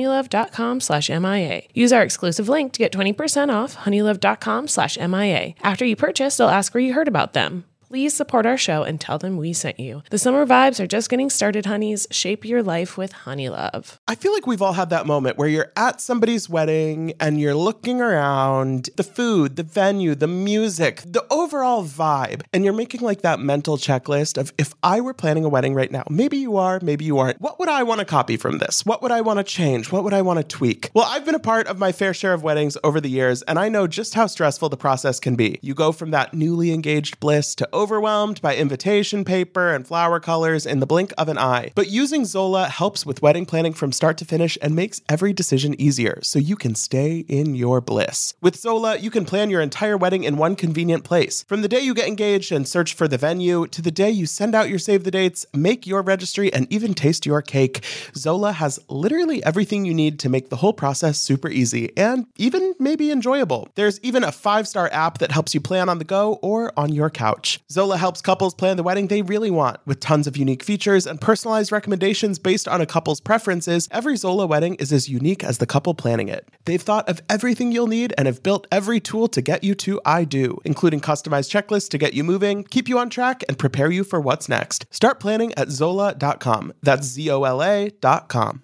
honeylove.com 0.01 0.81
slash 0.81 1.09
MIA. 1.09 1.63
Use 1.73 1.93
our 1.93 2.03
exclusive 2.03 2.49
link 2.49 2.73
to 2.73 2.79
get 2.79 2.91
20% 2.91 3.53
off 3.53 3.75
honeylove.com 3.77 4.67
slash 4.67 4.97
MIA. 4.97 5.53
After 5.61 5.85
you 5.85 5.95
purchase, 5.95 6.37
they'll 6.37 6.47
ask 6.49 6.73
where 6.73 6.83
you 6.83 6.93
heard 6.93 7.07
about 7.07 7.33
them. 7.33 7.65
Please 7.91 8.13
support 8.13 8.45
our 8.45 8.55
show 8.55 8.83
and 8.83 9.01
tell 9.01 9.17
them 9.17 9.35
we 9.35 9.51
sent 9.51 9.77
you. 9.77 10.01
The 10.11 10.17
summer 10.17 10.45
vibes 10.45 10.79
are 10.79 10.87
just 10.87 11.09
getting 11.09 11.29
started, 11.29 11.65
honeys. 11.65 12.07
Shape 12.09 12.45
your 12.45 12.63
life 12.63 12.97
with 12.97 13.11
Honey 13.11 13.49
Love. 13.49 13.99
I 14.07 14.15
feel 14.15 14.31
like 14.31 14.47
we've 14.47 14.61
all 14.61 14.71
had 14.71 14.89
that 14.91 15.05
moment 15.05 15.37
where 15.37 15.49
you're 15.49 15.73
at 15.75 15.99
somebody's 15.99 16.47
wedding 16.49 17.11
and 17.19 17.37
you're 17.37 17.53
looking 17.53 17.99
around 17.99 18.91
the 18.95 19.03
food, 19.03 19.57
the 19.57 19.63
venue, 19.63 20.15
the 20.15 20.29
music, 20.29 21.03
the 21.05 21.25
overall 21.29 21.83
vibe, 21.83 22.43
and 22.53 22.63
you're 22.63 22.71
making 22.71 23.01
like 23.01 23.23
that 23.23 23.41
mental 23.41 23.75
checklist 23.75 24.37
of 24.37 24.53
if 24.57 24.73
I 24.81 25.01
were 25.01 25.13
planning 25.13 25.43
a 25.43 25.49
wedding 25.49 25.73
right 25.73 25.91
now, 25.91 26.05
maybe 26.09 26.37
you 26.37 26.55
are, 26.55 26.79
maybe 26.81 27.03
you 27.03 27.17
aren't. 27.17 27.41
What 27.41 27.59
would 27.59 27.67
I 27.67 27.83
want 27.83 27.99
to 27.99 28.05
copy 28.05 28.37
from 28.37 28.59
this? 28.59 28.85
What 28.85 29.01
would 29.01 29.11
I 29.11 29.19
want 29.19 29.39
to 29.39 29.43
change? 29.43 29.91
What 29.91 30.05
would 30.05 30.13
I 30.13 30.21
want 30.21 30.39
to 30.39 30.45
tweak? 30.45 30.91
Well, 30.93 31.09
I've 31.09 31.25
been 31.25 31.35
a 31.35 31.39
part 31.39 31.67
of 31.67 31.77
my 31.77 31.91
fair 31.91 32.13
share 32.13 32.33
of 32.33 32.41
weddings 32.41 32.77
over 32.85 33.01
the 33.01 33.09
years, 33.09 33.41
and 33.41 33.59
I 33.59 33.67
know 33.67 33.85
just 33.85 34.13
how 34.13 34.27
stressful 34.27 34.69
the 34.69 34.77
process 34.77 35.19
can 35.19 35.35
be. 35.35 35.59
You 35.61 35.73
go 35.73 35.91
from 35.91 36.11
that 36.11 36.33
newly 36.33 36.71
engaged 36.71 37.19
bliss 37.19 37.53
to 37.55 37.80
overwhelmed 37.81 38.39
by 38.43 38.55
invitation 38.55 39.25
paper 39.25 39.73
and 39.73 39.87
flower 39.87 40.19
colors 40.19 40.67
in 40.67 40.79
the 40.79 40.85
blink 40.85 41.11
of 41.17 41.27
an 41.27 41.39
eye. 41.39 41.71
But 41.73 41.89
using 41.89 42.25
Zola 42.25 42.67
helps 42.67 43.07
with 43.07 43.23
wedding 43.23 43.47
planning 43.47 43.73
from 43.73 43.91
start 43.91 44.19
to 44.19 44.25
finish 44.25 44.55
and 44.61 44.75
makes 44.75 45.01
every 45.09 45.33
decision 45.33 45.73
easier 45.81 46.19
so 46.21 46.37
you 46.37 46.55
can 46.55 46.75
stay 46.75 47.25
in 47.27 47.55
your 47.55 47.81
bliss. 47.81 48.35
With 48.39 48.55
Zola, 48.55 48.97
you 48.97 49.09
can 49.09 49.25
plan 49.25 49.49
your 49.49 49.61
entire 49.61 49.97
wedding 49.97 50.23
in 50.23 50.37
one 50.37 50.55
convenient 50.55 51.03
place. 51.03 51.43
From 51.47 51.63
the 51.63 51.67
day 51.67 51.79
you 51.79 51.95
get 51.95 52.07
engaged 52.07 52.51
and 52.51 52.67
search 52.67 52.93
for 52.93 53.07
the 53.07 53.17
venue 53.17 53.65
to 53.67 53.81
the 53.81 53.89
day 53.89 54.11
you 54.11 54.27
send 54.27 54.53
out 54.53 54.69
your 54.69 54.77
save 54.77 55.03
the 55.03 55.09
dates, 55.09 55.43
make 55.55 55.87
your 55.87 56.03
registry, 56.03 56.53
and 56.53 56.71
even 56.71 56.93
taste 56.93 57.25
your 57.25 57.41
cake, 57.41 57.83
Zola 58.15 58.51
has 58.51 58.79
literally 58.89 59.43
everything 59.43 59.85
you 59.85 59.93
need 59.95 60.19
to 60.19 60.29
make 60.29 60.49
the 60.49 60.57
whole 60.57 60.73
process 60.73 61.19
super 61.19 61.49
easy 61.49 61.91
and 61.97 62.27
even 62.37 62.75
maybe 62.77 63.09
enjoyable. 63.09 63.69
There's 63.73 63.99
even 64.01 64.23
a 64.23 64.31
five 64.31 64.67
star 64.67 64.87
app 64.93 65.17
that 65.17 65.31
helps 65.31 65.55
you 65.55 65.61
plan 65.61 65.89
on 65.89 65.97
the 65.97 66.03
go 66.03 66.33
or 66.41 66.71
on 66.77 66.93
your 66.93 67.09
couch. 67.09 67.59
Zola 67.71 67.95
helps 67.95 68.21
couples 68.21 68.53
plan 68.53 68.75
the 68.75 68.83
wedding 68.83 69.07
they 69.07 69.21
really 69.21 69.49
want 69.49 69.77
with 69.85 70.01
tons 70.01 70.27
of 70.27 70.35
unique 70.35 70.61
features 70.61 71.07
and 71.07 71.21
personalized 71.21 71.71
recommendations 71.71 72.37
based 72.37 72.67
on 72.67 72.81
a 72.81 72.85
couple's 72.85 73.21
preferences. 73.21 73.87
Every 73.91 74.17
Zola 74.17 74.45
wedding 74.45 74.75
is 74.75 74.91
as 74.91 75.07
unique 75.07 75.41
as 75.41 75.59
the 75.59 75.65
couple 75.65 75.93
planning 75.93 76.27
it. 76.27 76.49
They've 76.65 76.81
thought 76.81 77.07
of 77.07 77.21
everything 77.29 77.71
you'll 77.71 77.87
need 77.87 78.13
and 78.17 78.25
have 78.25 78.43
built 78.43 78.67
every 78.73 78.99
tool 78.99 79.29
to 79.29 79.41
get 79.41 79.63
you 79.63 79.73
to 79.75 80.01
I 80.05 80.25
do, 80.25 80.59
including 80.65 80.99
customized 80.99 81.49
checklists 81.49 81.87
to 81.91 81.97
get 81.97 82.13
you 82.13 82.25
moving, 82.25 82.65
keep 82.65 82.89
you 82.89 82.99
on 82.99 83.09
track, 83.09 83.41
and 83.47 83.57
prepare 83.57 83.89
you 83.89 84.03
for 84.03 84.19
what's 84.19 84.49
next. 84.49 84.85
Start 84.89 85.21
planning 85.21 85.53
at 85.53 85.69
Zola.com. 85.69 86.73
That's 86.83 87.07
Z 87.07 87.31
O 87.31 87.45
L 87.45 87.63
A.com. 87.63 88.63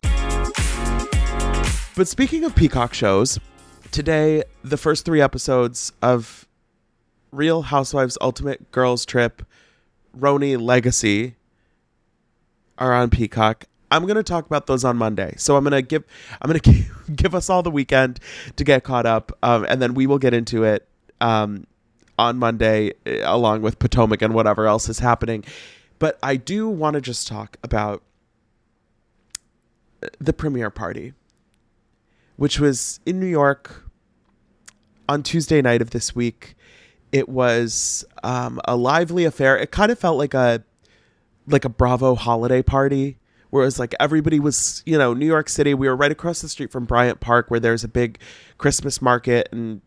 But 1.96 2.10
speaking 2.10 2.44
of 2.44 2.54
Peacock 2.58 2.94
shows, 2.94 3.40
today 3.92 4.44
the 4.66 4.76
first 4.76 5.06
three 5.06 5.22
episodes 5.22 5.94
of 6.02 6.47
Real 7.32 7.64
Housewives 7.64 8.18
Ultimate 8.22 8.72
Girls 8.72 9.06
Trip 9.06 9.46
RHONY 10.18 10.60
Legacy 10.60 11.36
are 12.78 12.94
on 12.94 13.10
Peacock. 13.10 13.66
I'm 13.90 14.04
going 14.04 14.16
to 14.16 14.24
talk 14.24 14.46
about 14.46 14.68
those 14.68 14.84
on 14.84 14.98
Monday. 14.98 15.34
So 15.38 15.56
I'm 15.56 15.64
going 15.64 15.72
to 15.72 15.82
give 15.82 16.04
I'm 16.42 16.52
going 16.52 16.60
to 16.62 17.12
give 17.16 17.34
us 17.36 17.50
all 17.50 17.64
the 17.64 17.72
weekend 17.72 18.20
to 18.56 18.64
get 18.64 18.84
caught 18.84 19.06
up 19.06 19.32
um, 19.44 19.66
and 19.70 19.82
then 19.82 19.94
we 19.94 20.08
will 20.08 20.20
get 20.20 20.34
into 20.34 20.64
it 20.64 20.88
um, 21.22 21.66
on 22.20 22.38
Monday 22.38 22.92
uh, 23.06 23.22
along 23.24 23.62
with 23.62 23.80
Potomac 23.80 24.22
and 24.22 24.34
whatever 24.34 24.68
else 24.68 24.90
is 24.90 25.00
happening. 25.00 25.44
But 26.00 26.20
I 26.22 26.36
do 26.36 26.68
want 26.70 26.96
to 26.96 27.02
just 27.02 27.28
talk 27.28 27.58
about 27.64 28.04
the 30.20 30.34
premiere 30.34 30.70
party 30.70 31.14
which 32.38 32.60
was 32.60 33.00
in 33.06 33.20
New 33.20 33.28
York 33.28 33.84
on 35.10 35.24
Tuesday 35.24 35.62
night 35.62 35.82
of 35.82 35.90
this 35.90 36.16
week. 36.16 36.56
It 37.12 37.30
was 37.30 38.06
um, 38.24 38.60
a 38.66 38.76
lively 38.76 39.26
affair. 39.26 39.58
It 39.58 39.72
kind 39.72 39.92
of 39.92 40.00
felt 40.00 40.18
like 40.18 40.34
a 40.34 40.64
like 41.48 41.64
a 41.64 41.70
Bravo 41.70 42.16
holiday 42.16 42.62
party, 42.62 43.18
where 43.50 43.64
it 43.64 43.68
was 43.68 43.80
like 43.80 43.96
everybody 44.00 44.40
was, 44.40 44.84
you 44.86 44.98
know, 44.98 45.14
New 45.14 45.26
York 45.26 45.48
City. 45.50 45.74
We 45.74 45.88
were 45.88 45.96
right 45.96 46.12
across 46.12 46.42
the 46.42 46.50
street 46.50 46.72
from 46.72 46.86
Bryant 46.86 47.20
Park, 47.20 47.50
where 47.50 47.60
there's 47.60 47.84
a 47.84 47.88
big 47.88 48.20
Christmas 48.58 49.02
market 49.02 49.48
and 49.52 49.82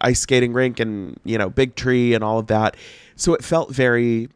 ice 0.00 0.20
skating 0.20 0.52
rink, 0.52 0.78
and 0.78 1.18
you 1.24 1.38
know, 1.38 1.50
big 1.50 1.74
tree 1.74 2.14
and 2.14 2.22
all 2.22 2.38
of 2.38 2.46
that. 2.46 2.76
So 3.16 3.34
it 3.34 3.42
felt 3.42 3.70
very 3.70 4.28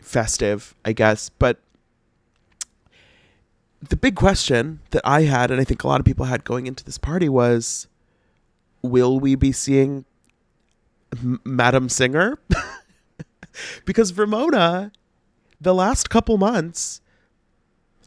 festive, 0.00 0.74
I 0.84 0.92
guess. 0.92 1.28
But 1.30 1.58
the 3.80 3.96
big 3.96 4.14
question 4.14 4.80
that 4.90 5.02
I 5.04 5.22
had, 5.22 5.50
and 5.50 5.60
I 5.60 5.64
think 5.64 5.84
a 5.84 5.88
lot 5.88 6.00
of 6.00 6.06
people 6.06 6.26
had 6.26 6.44
going 6.44 6.66
into 6.66 6.84
this 6.84 6.98
party, 6.98 7.28
was 7.28 7.88
will 8.82 9.18
we 9.18 9.34
be 9.34 9.52
seeing 9.52 10.04
Madam 11.44 11.88
Singer? 11.88 12.38
because 13.84 14.16
Ramona, 14.16 14.92
the 15.60 15.74
last 15.74 16.10
couple 16.10 16.38
months, 16.38 17.00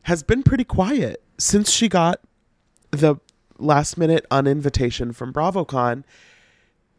has 0.03 0.23
been 0.23 0.43
pretty 0.43 0.63
quiet 0.63 1.21
since 1.37 1.71
she 1.71 1.89
got 1.89 2.19
the 2.91 3.15
last 3.57 3.97
minute 3.97 4.25
uninvitation 4.31 5.11
from 5.13 5.33
BravoCon. 5.33 6.03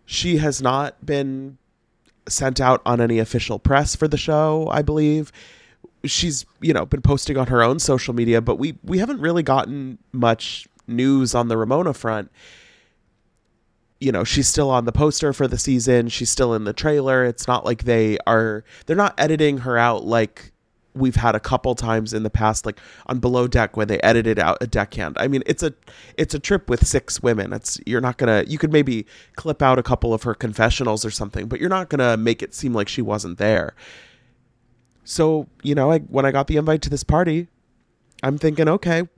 She 0.04 0.38
has 0.38 0.60
not 0.60 1.04
been 1.04 1.58
sent 2.28 2.60
out 2.60 2.82
on 2.84 3.00
any 3.00 3.18
official 3.18 3.58
press 3.58 3.96
for 3.96 4.06
the 4.06 4.16
show, 4.16 4.68
I 4.70 4.82
believe 4.82 5.32
she's 6.04 6.46
you 6.60 6.72
know 6.72 6.86
been 6.86 7.02
posting 7.02 7.36
on 7.36 7.48
her 7.48 7.62
own 7.62 7.78
social 7.78 8.14
media 8.14 8.40
but 8.40 8.56
we 8.56 8.76
we 8.82 8.98
haven't 8.98 9.20
really 9.20 9.42
gotten 9.42 9.98
much 10.12 10.66
news 10.86 11.34
on 11.34 11.48
the 11.48 11.56
ramona 11.56 11.92
front 11.92 12.30
you 14.00 14.10
know 14.10 14.24
she's 14.24 14.48
still 14.48 14.70
on 14.70 14.84
the 14.84 14.92
poster 14.92 15.32
for 15.32 15.46
the 15.46 15.58
season. 15.58 16.08
She's 16.08 16.30
still 16.30 16.54
in 16.54 16.64
the 16.64 16.72
trailer. 16.72 17.24
It's 17.24 17.46
not 17.46 17.64
like 17.64 17.84
they 17.84 18.18
are 18.26 18.64
they're 18.86 18.96
not 18.96 19.14
editing 19.18 19.58
her 19.58 19.76
out 19.76 20.04
like 20.04 20.52
we've 20.92 21.16
had 21.16 21.36
a 21.36 21.40
couple 21.40 21.74
times 21.76 22.12
in 22.12 22.24
the 22.24 22.30
past 22.30 22.66
like 22.66 22.80
on 23.06 23.20
below 23.20 23.46
deck 23.46 23.76
when 23.76 23.86
they 23.86 24.00
edited 24.00 24.38
out 24.38 24.58
a 24.60 24.66
deckhand. 24.66 25.16
I 25.20 25.28
mean 25.28 25.42
it's 25.46 25.62
a 25.62 25.72
it's 26.16 26.34
a 26.34 26.38
trip 26.38 26.68
with 26.68 26.86
six 26.86 27.22
women. 27.22 27.52
It's 27.52 27.78
you're 27.86 28.00
not 28.00 28.16
gonna 28.16 28.44
you 28.46 28.58
could 28.58 28.72
maybe 28.72 29.06
clip 29.36 29.62
out 29.62 29.78
a 29.78 29.82
couple 29.82 30.12
of 30.12 30.24
her 30.24 30.34
confessionals 30.34 31.04
or 31.04 31.10
something 31.10 31.46
but 31.46 31.60
you're 31.60 31.68
not 31.68 31.90
gonna 31.90 32.16
make 32.16 32.42
it 32.42 32.54
seem 32.54 32.72
like 32.72 32.88
she 32.88 33.02
wasn't 33.02 33.38
there. 33.38 33.74
So, 35.04 35.48
you 35.62 35.74
know, 35.74 35.90
I, 35.90 35.98
when 35.98 36.24
I 36.24 36.30
got 36.30 36.46
the 36.46 36.56
invite 36.56 36.82
to 36.82 36.90
this 36.90 37.02
party, 37.02 37.48
I'm 38.22 38.38
thinking, 38.38 38.68
okay, 38.68 39.08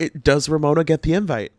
it 0.00 0.24
does 0.24 0.48
Ramona 0.48 0.82
get 0.82 1.02
the 1.02 1.12
invite? 1.12 1.52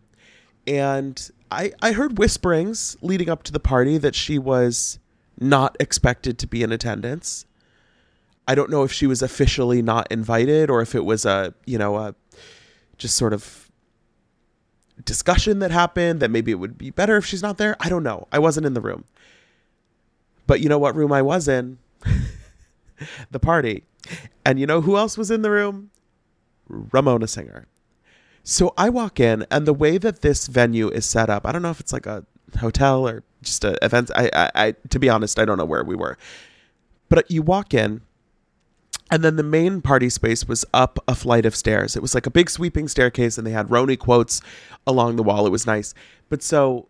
And 0.68 1.32
I 1.56 1.72
I 1.82 1.94
heard 1.94 2.18
whisperings 2.18 2.98
leading 3.02 3.30
up 3.30 3.44
to 3.44 3.52
the 3.52 3.60
party 3.60 3.98
that 3.98 4.14
she 4.14 4.38
was 4.38 5.00
not 5.40 5.76
expected 5.80 6.38
to 6.40 6.48
be 6.48 6.64
in 6.64 6.72
attendance. 6.72 7.46
I 8.48 8.56
don't 8.56 8.70
know 8.70 8.84
if 8.84 8.92
she 8.92 9.08
was 9.08 9.22
officially 9.22 9.82
not 9.82 10.12
invited 10.12 10.70
or 10.70 10.82
if 10.82 10.94
it 10.94 11.04
was 11.06 11.26
a, 11.26 11.54
you 11.66 11.78
know, 11.78 11.96
a 11.96 12.16
just 12.98 13.16
sort 13.16 13.34
of 13.34 13.72
discussion 15.04 15.60
that 15.60 15.72
happened 15.72 16.20
that 16.20 16.30
maybe 16.30 16.52
it 16.52 16.56
would 16.56 16.78
be 16.78 16.92
better 16.92 17.18
if 17.18 17.26
she's 17.26 17.42
not 17.42 17.58
there. 17.58 17.76
I 17.80 17.90
don't 17.90 18.04
know. 18.04 18.28
I 18.32 18.40
wasn't 18.40 18.66
in 18.66 18.74
the 18.74 18.82
room. 18.82 19.06
But 20.48 20.62
you 20.62 20.70
know 20.70 20.78
what 20.78 20.96
room 20.96 21.12
I 21.12 21.22
was 21.22 21.48
in? 21.48 21.80
the 23.32 23.40
party. 23.40 23.84
And 24.46 24.60
you 24.60 24.68
know 24.68 24.82
who 24.82 24.96
else 24.96 25.18
was 25.18 25.32
in 25.32 25.42
the 25.42 25.50
room? 25.50 25.90
Ramona 26.68 27.28
Singer. 27.28 27.68
So 28.48 28.76
I 28.78 28.90
walk 28.90 29.20
in, 29.20 29.44
and 29.50 29.66
the 29.66 29.74
way 29.74 29.98
that 29.98 30.22
this 30.22 30.46
venue 30.46 30.88
is 30.90 31.04
set 31.04 31.32
up, 31.32 31.48
I 31.48 31.52
don't 31.52 31.64
know 31.64 31.72
if 31.72 31.80
it's 31.80 31.92
like 31.92 32.06
a 32.06 32.24
hotel 32.60 33.08
or 33.08 33.24
just 33.42 33.66
a 33.66 33.84
event. 33.84 34.12
I, 34.16 34.30
I, 34.34 34.52
I 34.56 34.72
to 34.90 35.00
be 35.00 35.10
honest, 35.10 35.40
I 35.40 35.46
don't 35.46 35.58
know 35.58 35.66
where 35.66 35.84
we 35.84 35.96
were. 35.96 36.16
But 37.10 37.30
you 37.32 37.42
walk 37.42 37.74
in, 37.74 38.02
and 39.10 39.24
then 39.24 39.36
the 39.36 39.44
main 39.44 39.82
party 39.82 40.12
space 40.12 40.48
was 40.48 40.64
up 40.76 41.00
a 41.08 41.16
flight 41.16 41.48
of 41.48 41.56
stairs. 41.56 41.96
It 41.96 42.04
was 42.04 42.14
like 42.14 42.28
a 42.28 42.32
big 42.32 42.52
sweeping 42.52 42.88
staircase, 42.88 43.40
and 43.40 43.48
they 43.48 43.52
had 43.52 43.70
RHONY 43.70 43.98
quotes 43.98 44.42
along 44.86 45.16
the 45.16 45.24
wall. 45.24 45.48
It 45.48 45.52
was 45.52 45.66
nice. 45.66 45.96
But 46.30 46.44
so 46.44 46.88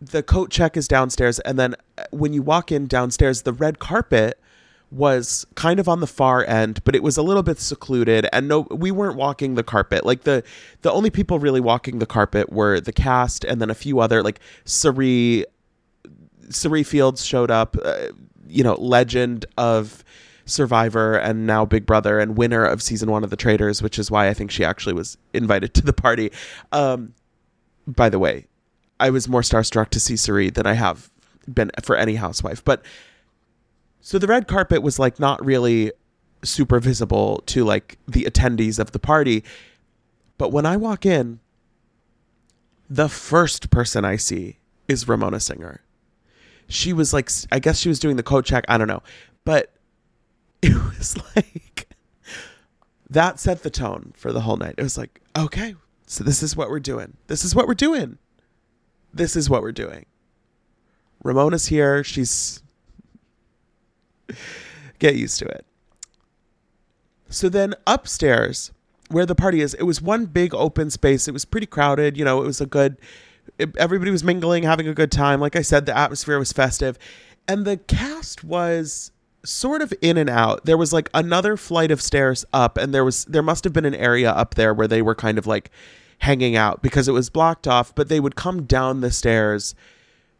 the 0.00 0.22
coat 0.22 0.50
check 0.50 0.74
is 0.74 0.88
downstairs, 0.88 1.38
and 1.40 1.58
then 1.58 1.74
uh, 1.98 2.04
when 2.12 2.32
you 2.32 2.40
walk 2.40 2.72
in 2.72 2.86
downstairs, 2.86 3.42
the 3.42 3.52
red 3.52 3.78
carpet 3.78 4.40
was 4.90 5.46
kind 5.56 5.80
of 5.80 5.88
on 5.88 6.00
the 6.00 6.06
far 6.06 6.44
end, 6.44 6.82
but 6.84 6.94
it 6.94 7.02
was 7.02 7.16
a 7.16 7.22
little 7.22 7.42
bit 7.42 7.58
secluded, 7.58 8.28
and 8.32 8.48
no, 8.48 8.60
we 8.70 8.90
weren't 8.90 9.16
walking 9.16 9.54
the 9.54 9.64
carpet. 9.64 10.06
Like 10.06 10.22
the 10.22 10.44
the 10.82 10.92
only 10.92 11.10
people 11.10 11.38
really 11.38 11.60
walking 11.60 11.98
the 11.98 12.06
carpet 12.06 12.52
were 12.52 12.80
the 12.80 12.92
cast, 12.92 13.44
and 13.44 13.60
then 13.60 13.70
a 13.70 13.74
few 13.74 13.98
other 13.98 14.22
like 14.22 14.40
Cirie, 14.64 15.44
Cirie 16.50 16.84
Fields 16.84 17.24
showed 17.24 17.50
up, 17.50 17.76
uh, 17.84 18.08
you 18.48 18.62
know, 18.62 18.74
legend 18.74 19.44
of 19.58 20.04
Survivor 20.44 21.16
and 21.16 21.46
now 21.46 21.64
Big 21.64 21.84
Brother 21.84 22.20
and 22.20 22.36
winner 22.36 22.64
of 22.64 22.80
season 22.80 23.10
one 23.10 23.24
of 23.24 23.30
The 23.30 23.36
Traitors, 23.36 23.82
which 23.82 23.98
is 23.98 24.10
why 24.10 24.28
I 24.28 24.34
think 24.34 24.52
she 24.52 24.64
actually 24.64 24.94
was 24.94 25.18
invited 25.34 25.74
to 25.74 25.82
the 25.82 25.92
party. 25.92 26.30
Um, 26.70 27.14
by 27.88 28.08
the 28.08 28.20
way, 28.20 28.46
I 29.00 29.10
was 29.10 29.28
more 29.28 29.42
starstruck 29.42 29.90
to 29.90 30.00
see 30.00 30.16
Cirie 30.16 30.50
than 30.50 30.66
I 30.66 30.74
have 30.74 31.10
been 31.52 31.70
for 31.82 31.96
any 31.96 32.14
housewife. 32.14 32.64
But 32.64 32.84
so 34.06 34.20
the 34.20 34.28
red 34.28 34.46
carpet 34.46 34.82
was 34.82 35.00
like 35.00 35.18
not 35.18 35.44
really 35.44 35.90
super 36.44 36.78
visible 36.78 37.42
to 37.46 37.64
like 37.64 37.98
the 38.06 38.22
attendees 38.22 38.78
of 38.78 38.92
the 38.92 39.00
party. 39.00 39.42
But 40.38 40.52
when 40.52 40.64
I 40.64 40.76
walk 40.76 41.04
in, 41.04 41.40
the 42.88 43.08
first 43.08 43.68
person 43.70 44.04
I 44.04 44.14
see 44.14 44.58
is 44.86 45.08
Ramona 45.08 45.40
Singer. 45.40 45.80
She 46.68 46.92
was 46.92 47.12
like, 47.12 47.30
I 47.50 47.58
guess 47.58 47.80
she 47.80 47.88
was 47.88 47.98
doing 47.98 48.14
the 48.14 48.22
coat 48.22 48.44
check. 48.44 48.64
I 48.68 48.78
don't 48.78 48.86
know. 48.86 49.02
But 49.44 49.72
it 50.62 50.72
was 50.72 51.16
like, 51.34 51.88
that 53.10 53.40
set 53.40 53.64
the 53.64 53.70
tone 53.70 54.12
for 54.16 54.32
the 54.32 54.42
whole 54.42 54.56
night. 54.56 54.76
It 54.78 54.82
was 54.84 54.96
like, 54.96 55.20
okay, 55.36 55.74
so 56.06 56.22
this 56.22 56.44
is 56.44 56.54
what 56.56 56.70
we're 56.70 56.78
doing. 56.78 57.16
This 57.26 57.44
is 57.44 57.56
what 57.56 57.66
we're 57.66 57.74
doing 57.74 58.18
this 59.16 59.34
is 59.34 59.48
what 59.48 59.62
we're 59.62 59.72
doing. 59.72 60.06
Ramona's 61.24 61.66
here. 61.66 62.04
She's. 62.04 62.62
Get 64.98 65.16
used 65.16 65.38
to 65.40 65.46
it. 65.46 65.66
So 67.28 67.48
then 67.48 67.74
upstairs, 67.86 68.72
where 69.10 69.26
the 69.26 69.34
party 69.34 69.60
is, 69.60 69.74
it 69.74 69.82
was 69.82 70.00
one 70.00 70.26
big 70.26 70.54
open 70.54 70.90
space. 70.90 71.28
It 71.28 71.32
was 71.32 71.44
pretty 71.44 71.66
crowded. 71.66 72.16
You 72.16 72.24
know, 72.24 72.42
it 72.42 72.46
was 72.46 72.60
a 72.60 72.66
good. 72.66 72.96
It, 73.58 73.76
everybody 73.76 74.10
was 74.10 74.24
mingling, 74.24 74.64
having 74.64 74.88
a 74.88 74.94
good 74.94 75.12
time. 75.12 75.40
Like 75.40 75.56
I 75.56 75.62
said, 75.62 75.86
the 75.86 75.96
atmosphere 75.96 76.38
was 76.38 76.52
festive. 76.52 76.98
And 77.48 77.64
the 77.64 77.76
cast 77.76 78.42
was 78.42 79.12
sort 79.44 79.82
of 79.82 79.94
in 80.02 80.16
and 80.16 80.28
out. 80.28 80.64
There 80.64 80.76
was 80.76 80.92
like 80.92 81.08
another 81.14 81.56
flight 81.56 81.90
of 81.90 82.02
stairs 82.02 82.44
up, 82.52 82.76
and 82.76 82.92
there 82.92 83.04
was 83.04 83.24
there 83.26 83.42
must 83.42 83.64
have 83.64 83.72
been 83.72 83.84
an 83.84 83.94
area 83.94 84.30
up 84.30 84.54
there 84.54 84.74
where 84.74 84.88
they 84.88 85.02
were 85.02 85.14
kind 85.14 85.38
of 85.38 85.46
like 85.46 85.70
hanging 86.18 86.56
out 86.56 86.82
because 86.82 87.08
it 87.08 87.12
was 87.12 87.30
blocked 87.30 87.68
off, 87.68 87.94
but 87.94 88.08
they 88.08 88.20
would 88.20 88.36
come 88.36 88.64
down 88.64 89.00
the 89.00 89.10
stairs 89.10 89.74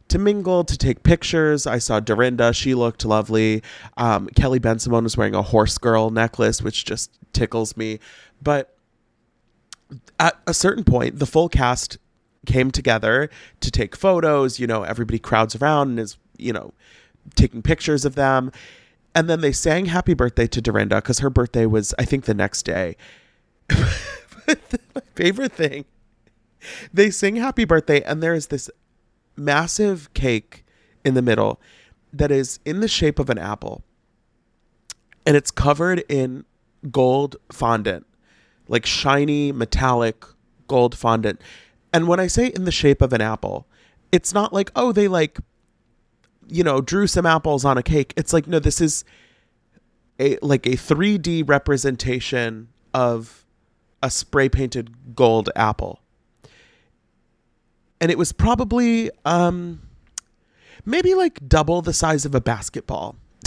to 0.08 0.18
mingle, 0.18 0.64
to 0.64 0.76
take 0.76 1.02
pictures. 1.02 1.66
I 1.66 1.78
saw 1.78 2.00
Dorinda. 2.00 2.52
She 2.52 2.74
looked 2.74 3.04
lovely. 3.04 3.62
Um, 3.96 4.28
Kelly 4.36 4.60
Bensimon 4.60 5.02
was 5.02 5.16
wearing 5.16 5.34
a 5.34 5.42
horse 5.42 5.78
girl 5.78 6.10
necklace, 6.10 6.62
which 6.62 6.84
just 6.84 7.10
tickles 7.32 7.76
me. 7.76 7.98
But 8.42 8.76
at 10.18 10.38
a 10.46 10.54
certain 10.54 10.84
point, 10.84 11.18
the 11.18 11.26
full 11.26 11.48
cast 11.48 11.98
came 12.46 12.70
together 12.70 13.30
to 13.60 13.70
take 13.70 13.96
photos. 13.96 14.58
You 14.58 14.66
know, 14.66 14.82
everybody 14.82 15.18
crowds 15.18 15.56
around 15.56 15.90
and 15.90 16.00
is, 16.00 16.16
you 16.36 16.52
know, 16.52 16.72
taking 17.34 17.62
pictures 17.62 18.04
of 18.04 18.14
them. 18.14 18.52
And 19.14 19.30
then 19.30 19.40
they 19.40 19.52
sang 19.52 19.86
happy 19.86 20.14
birthday 20.14 20.46
to 20.46 20.60
Dorinda 20.60 20.96
because 20.96 21.20
her 21.20 21.30
birthday 21.30 21.66
was, 21.66 21.94
I 21.98 22.04
think, 22.04 22.26
the 22.26 22.34
next 22.34 22.62
day. 22.64 22.96
my 23.70 25.02
favorite 25.14 25.52
thing. 25.52 25.86
They 26.92 27.10
sing 27.10 27.36
happy 27.36 27.64
birthday, 27.64 28.02
and 28.02 28.22
there 28.22 28.34
is 28.34 28.48
this 28.48 28.68
massive 29.36 30.12
cake 30.14 30.64
in 31.04 31.14
the 31.14 31.22
middle 31.22 31.60
that 32.12 32.30
is 32.30 32.58
in 32.64 32.80
the 32.80 32.88
shape 32.88 33.18
of 33.18 33.30
an 33.30 33.38
apple. 33.38 33.82
And 35.24 35.36
it's 35.36 35.50
covered 35.50 36.04
in 36.08 36.44
gold 36.90 37.36
fondant, 37.50 38.06
like 38.68 38.86
shiny, 38.86 39.52
metallic 39.52 40.24
gold 40.68 40.96
fondant. 40.96 41.40
And 41.92 42.08
when 42.08 42.20
I 42.20 42.26
say 42.26 42.48
in 42.48 42.64
the 42.64 42.72
shape 42.72 43.02
of 43.02 43.12
an 43.12 43.20
apple, 43.20 43.66
it's 44.12 44.32
not 44.32 44.52
like, 44.52 44.70
oh, 44.76 44.92
they 44.92 45.08
like, 45.08 45.38
you 46.48 46.62
know, 46.62 46.80
drew 46.80 47.06
some 47.06 47.26
apples 47.26 47.64
on 47.64 47.76
a 47.76 47.82
cake. 47.82 48.12
It's 48.16 48.32
like, 48.32 48.46
no, 48.46 48.58
this 48.58 48.80
is 48.80 49.04
a 50.18 50.38
like 50.42 50.66
a 50.66 50.70
3D 50.70 51.48
representation 51.48 52.68
of 52.94 53.44
a 54.02 54.10
spray 54.10 54.48
painted 54.48 55.14
gold 55.14 55.50
apple. 55.56 56.00
And 58.00 58.10
it 58.10 58.18
was 58.18 58.32
probably 58.32 59.10
um 59.24 59.82
maybe 60.84 61.14
like 61.14 61.46
double 61.48 61.82
the 61.82 61.92
size 61.92 62.24
of 62.24 62.34
a 62.34 62.40
basketball. 62.40 63.16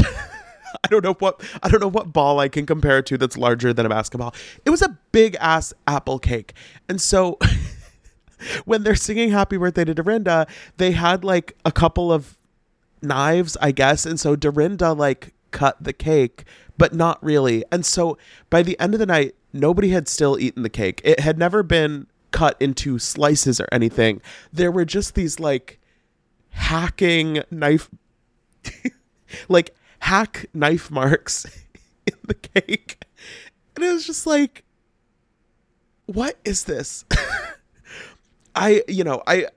I 0.84 0.88
don't 0.90 1.04
know 1.04 1.14
what 1.14 1.42
I 1.64 1.70
don't 1.70 1.82
know 1.82 1.90
what 1.90 2.14
ball 2.14 2.40
I 2.40 2.48
can 2.50 2.66
compare 2.66 3.00
it 3.00 3.06
to 3.08 3.18
that's 3.18 3.38
larger 3.38 3.74
than 3.74 3.86
a 3.86 3.90
basketball. 3.90 4.36
It 4.66 4.70
was 4.70 4.82
a 4.82 4.98
big 5.12 5.36
ass 5.40 5.74
apple 5.88 6.20
cake. 6.20 6.54
And 6.88 7.02
so 7.02 7.40
when 8.66 8.84
they're 8.84 8.96
singing 8.96 9.32
happy 9.32 9.58
birthday 9.58 9.86
to 9.86 9.94
Dorinda, 9.94 10.48
they 10.78 10.92
had 10.92 11.24
like 11.24 11.56
a 11.66 11.72
couple 11.72 12.12
of 12.12 12.38
knives, 13.02 13.58
I 13.62 13.72
guess, 13.72 14.06
and 14.06 14.20
so 14.20 14.36
Dorinda 14.36 14.94
like 14.94 15.34
cut 15.52 15.82
the 15.82 15.94
cake, 15.94 16.44
but 16.78 16.94
not 16.94 17.24
really. 17.24 17.64
And 17.72 17.86
so 17.86 18.18
by 18.50 18.62
the 18.62 18.80
end 18.80 18.94
of 18.94 19.00
the 19.00 19.06
night, 19.06 19.36
nobody 19.54 19.90
had 19.90 20.08
still 20.08 20.40
eaten 20.40 20.64
the 20.64 20.70
cake. 20.70 21.02
It 21.04 21.22
had 21.22 21.38
never 21.38 21.64
been 21.64 22.08
cut 22.32 22.58
into 22.60 23.00
slices 23.00 23.60
or 23.60 23.68
anything. 23.72 24.22
There 24.52 24.72
were 24.72 24.86
just 24.86 25.16
these 25.16 25.40
like 25.40 25.80
hacking 26.52 27.44
knife 27.52 27.90
like 29.50 29.76
hack 30.00 30.48
knife 30.54 30.90
marks 30.92 31.46
in 32.08 32.18
the 32.28 32.34
cake. 32.34 33.04
And 33.76 33.86
it 33.86 33.92
was 33.92 34.06
just 34.06 34.26
like 34.26 34.64
what 36.06 36.38
is 36.44 36.64
this? 36.64 37.06
I 38.56 38.84
you 38.88 39.04
know, 39.04 39.22
I 39.28 39.48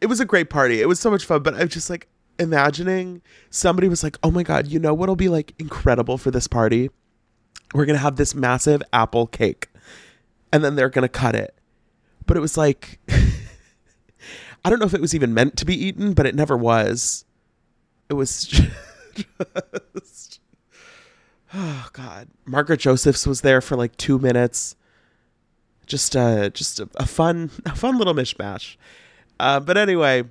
it 0.00 0.06
was 0.06 0.20
a 0.20 0.24
great 0.24 0.50
party. 0.50 0.80
It 0.80 0.88
was 0.88 1.00
so 1.00 1.10
much 1.10 1.24
fun, 1.24 1.42
but 1.42 1.54
I'm 1.54 1.68
just 1.68 1.88
like 1.88 2.08
imagining 2.38 3.22
somebody 3.50 3.88
was 3.88 4.02
like, 4.02 4.16
"Oh 4.22 4.30
my 4.30 4.42
god, 4.42 4.66
you 4.66 4.78
know 4.78 4.92
what'll 4.92 5.16
be 5.16 5.28
like 5.28 5.54
incredible 5.58 6.18
for 6.18 6.30
this 6.30 6.46
party? 6.46 6.90
we're 7.74 7.84
going 7.84 7.96
to 7.96 8.02
have 8.02 8.16
this 8.16 8.34
massive 8.34 8.82
apple 8.92 9.26
cake 9.26 9.68
and 10.52 10.64
then 10.64 10.76
they're 10.76 10.88
going 10.88 11.02
to 11.02 11.08
cut 11.08 11.34
it. 11.34 11.54
But 12.28 12.36
it 12.36 12.40
was 12.40 12.56
like, 12.56 13.00
I 14.64 14.70
don't 14.70 14.78
know 14.78 14.86
if 14.86 14.94
it 14.94 15.00
was 15.00 15.14
even 15.14 15.34
meant 15.34 15.56
to 15.56 15.64
be 15.64 15.74
eaten, 15.74 16.12
but 16.12 16.26
it 16.26 16.34
never 16.34 16.56
was. 16.56 17.24
It 18.10 18.14
was 18.14 18.44
just, 19.94 20.40
oh 21.54 21.88
God. 21.92 22.28
Margaret 22.44 22.80
Josephs 22.80 23.26
was 23.26 23.40
there 23.40 23.62
for 23.62 23.76
like 23.76 23.96
two 23.96 24.18
minutes. 24.18 24.76
Just, 25.86 26.14
uh, 26.14 26.50
just 26.50 26.80
a, 26.80 26.88
a 26.96 27.06
fun, 27.06 27.50
a 27.64 27.74
fun 27.74 27.96
little 27.96 28.14
mishmash. 28.14 28.76
Uh, 29.40 29.58
but 29.58 29.78
anyway, 29.78 30.24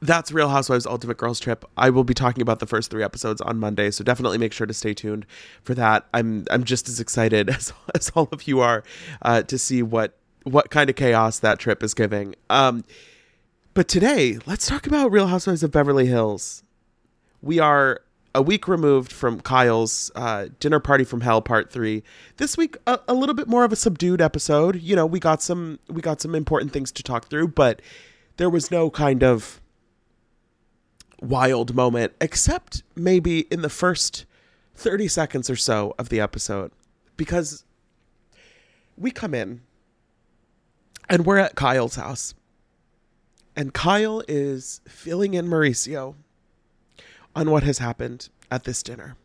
that's 0.00 0.32
Real 0.32 0.48
Housewives 0.48 0.86
Ultimate 0.86 1.18
Girls 1.18 1.40
Trip. 1.40 1.64
I 1.76 1.90
will 1.90 2.04
be 2.04 2.14
talking 2.14 2.40
about 2.40 2.60
the 2.60 2.66
first 2.66 2.90
three 2.90 3.02
episodes 3.02 3.40
on 3.40 3.58
Monday, 3.58 3.90
so 3.90 4.04
definitely 4.04 4.38
make 4.38 4.52
sure 4.52 4.66
to 4.66 4.74
stay 4.74 4.94
tuned 4.94 5.26
for 5.62 5.74
that. 5.74 6.06
I'm 6.14 6.46
I'm 6.50 6.64
just 6.64 6.88
as 6.88 7.00
excited 7.00 7.50
as, 7.54 7.72
as 7.94 8.10
all 8.14 8.28
of 8.32 8.46
you 8.46 8.60
are 8.60 8.82
uh, 9.22 9.42
to 9.42 9.58
see 9.58 9.82
what 9.82 10.17
what 10.48 10.70
kind 10.70 10.90
of 10.90 10.96
chaos 10.96 11.38
that 11.38 11.58
trip 11.58 11.82
is 11.82 11.94
giving. 11.94 12.34
Um, 12.50 12.84
but 13.74 13.88
today, 13.88 14.38
let's 14.46 14.66
talk 14.66 14.86
about 14.86 15.12
Real 15.12 15.28
Housewives 15.28 15.62
of 15.62 15.70
Beverly 15.70 16.06
Hills. 16.06 16.62
We 17.40 17.58
are 17.58 18.00
a 18.34 18.42
week 18.42 18.68
removed 18.68 19.12
from 19.12 19.40
Kyle's 19.40 20.10
uh, 20.14 20.48
dinner 20.60 20.80
party 20.80 21.04
from 21.04 21.20
hell 21.20 21.40
part 21.40 21.70
three. 21.70 22.02
This 22.36 22.56
week, 22.56 22.76
a, 22.86 23.00
a 23.08 23.14
little 23.14 23.34
bit 23.34 23.48
more 23.48 23.64
of 23.64 23.72
a 23.72 23.76
subdued 23.76 24.20
episode. 24.20 24.80
You 24.80 24.96
know, 24.96 25.06
we 25.06 25.20
got 25.20 25.42
some 25.42 25.78
we 25.88 26.02
got 26.02 26.20
some 26.20 26.34
important 26.34 26.72
things 26.72 26.92
to 26.92 27.02
talk 27.02 27.28
through, 27.28 27.48
but 27.48 27.80
there 28.36 28.50
was 28.50 28.70
no 28.70 28.90
kind 28.90 29.22
of 29.22 29.60
wild 31.20 31.74
moment, 31.74 32.12
except 32.20 32.82
maybe 32.94 33.40
in 33.50 33.62
the 33.62 33.68
first 33.68 34.24
30 34.74 35.08
seconds 35.08 35.50
or 35.50 35.56
so 35.56 35.94
of 35.98 36.08
the 36.08 36.20
episode. 36.20 36.70
Because 37.16 37.64
we 38.96 39.10
come 39.10 39.34
in 39.34 39.62
and 41.08 41.24
we're 41.26 41.38
at 41.38 41.54
Kyle's 41.54 41.96
house. 41.96 42.34
And 43.56 43.74
Kyle 43.74 44.22
is 44.28 44.80
filling 44.86 45.34
in 45.34 45.48
Mauricio 45.48 46.14
on 47.34 47.50
what 47.50 47.62
has 47.64 47.78
happened 47.78 48.28
at 48.50 48.64
this 48.64 48.82
dinner. 48.82 49.16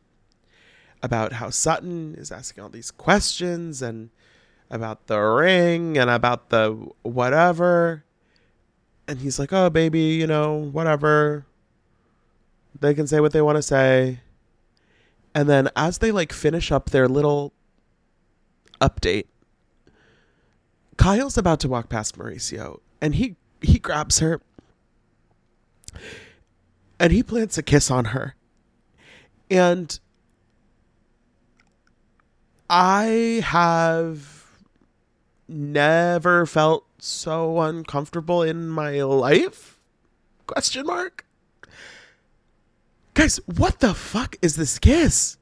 about 1.03 1.33
how 1.33 1.49
Sutton 1.49 2.15
is 2.15 2.31
asking 2.31 2.63
all 2.63 2.69
these 2.69 2.89
questions 2.89 3.81
and 3.81 4.09
about 4.71 5.07
the 5.07 5.19
ring 5.19 5.97
and 5.97 6.09
about 6.09 6.49
the 6.49 6.71
whatever. 7.03 8.05
And 9.07 9.19
he's 9.19 9.37
like, 9.37 9.51
oh, 9.51 9.69
baby, 9.69 9.99
you 9.99 10.25
know, 10.25 10.55
whatever. 10.57 11.45
They 12.79 12.93
can 12.93 13.05
say 13.05 13.19
what 13.19 13.33
they 13.33 13.41
want 13.41 13.57
to 13.57 13.61
say. 13.61 14.21
And 15.35 15.49
then 15.49 15.69
as 15.75 15.97
they 15.97 16.11
like 16.11 16.31
finish 16.31 16.71
up 16.71 16.91
their 16.91 17.09
little 17.09 17.51
update, 18.79 19.25
Kyle's 20.97 21.37
about 21.37 21.59
to 21.61 21.67
walk 21.67 21.89
past 21.89 22.17
Mauricio 22.17 22.79
and 23.01 23.15
he 23.15 23.35
he 23.61 23.79
grabs 23.79 24.19
her 24.19 24.41
and 26.99 27.11
he 27.11 27.23
plants 27.23 27.57
a 27.57 27.63
kiss 27.63 27.89
on 27.91 28.05
her. 28.05 28.35
And 29.49 29.99
I 32.69 33.41
have 33.45 34.43
never 35.47 36.45
felt 36.45 36.85
so 36.97 37.59
uncomfortable 37.59 38.41
in 38.41 38.67
my 38.69 39.01
life? 39.03 39.79
Question 40.47 40.85
mark. 40.85 41.25
Guys, 43.13 43.39
what 43.45 43.79
the 43.79 43.93
fuck 43.93 44.37
is 44.41 44.55
this 44.55 44.79
kiss? 44.79 45.37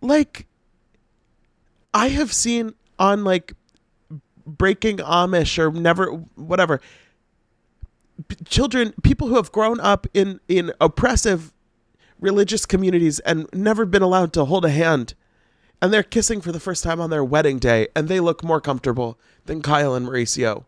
Like 0.00 0.46
I 1.92 2.08
have 2.08 2.32
seen 2.32 2.74
on 2.98 3.24
like 3.24 3.54
breaking 4.46 4.98
Amish 4.98 5.58
or 5.58 5.70
never 5.70 6.06
whatever. 6.34 6.80
P- 8.26 8.36
children 8.44 8.94
people 9.02 9.28
who 9.28 9.36
have 9.36 9.52
grown 9.52 9.80
up 9.80 10.06
in 10.12 10.40
in 10.48 10.72
oppressive 10.80 11.52
religious 12.20 12.66
communities 12.66 13.20
and 13.20 13.46
never 13.52 13.84
been 13.84 14.02
allowed 14.02 14.32
to 14.32 14.44
hold 14.44 14.64
a 14.64 14.70
hand 14.70 15.14
and 15.80 15.92
they're 15.92 16.02
kissing 16.02 16.40
for 16.40 16.50
the 16.50 16.58
first 16.58 16.82
time 16.82 17.00
on 17.00 17.10
their 17.10 17.24
wedding 17.24 17.58
day 17.60 17.86
and 17.94 18.08
they 18.08 18.18
look 18.18 18.42
more 18.42 18.60
comfortable 18.60 19.18
than 19.44 19.62
Kyle 19.62 19.94
and 19.94 20.06
Mauricio 20.06 20.64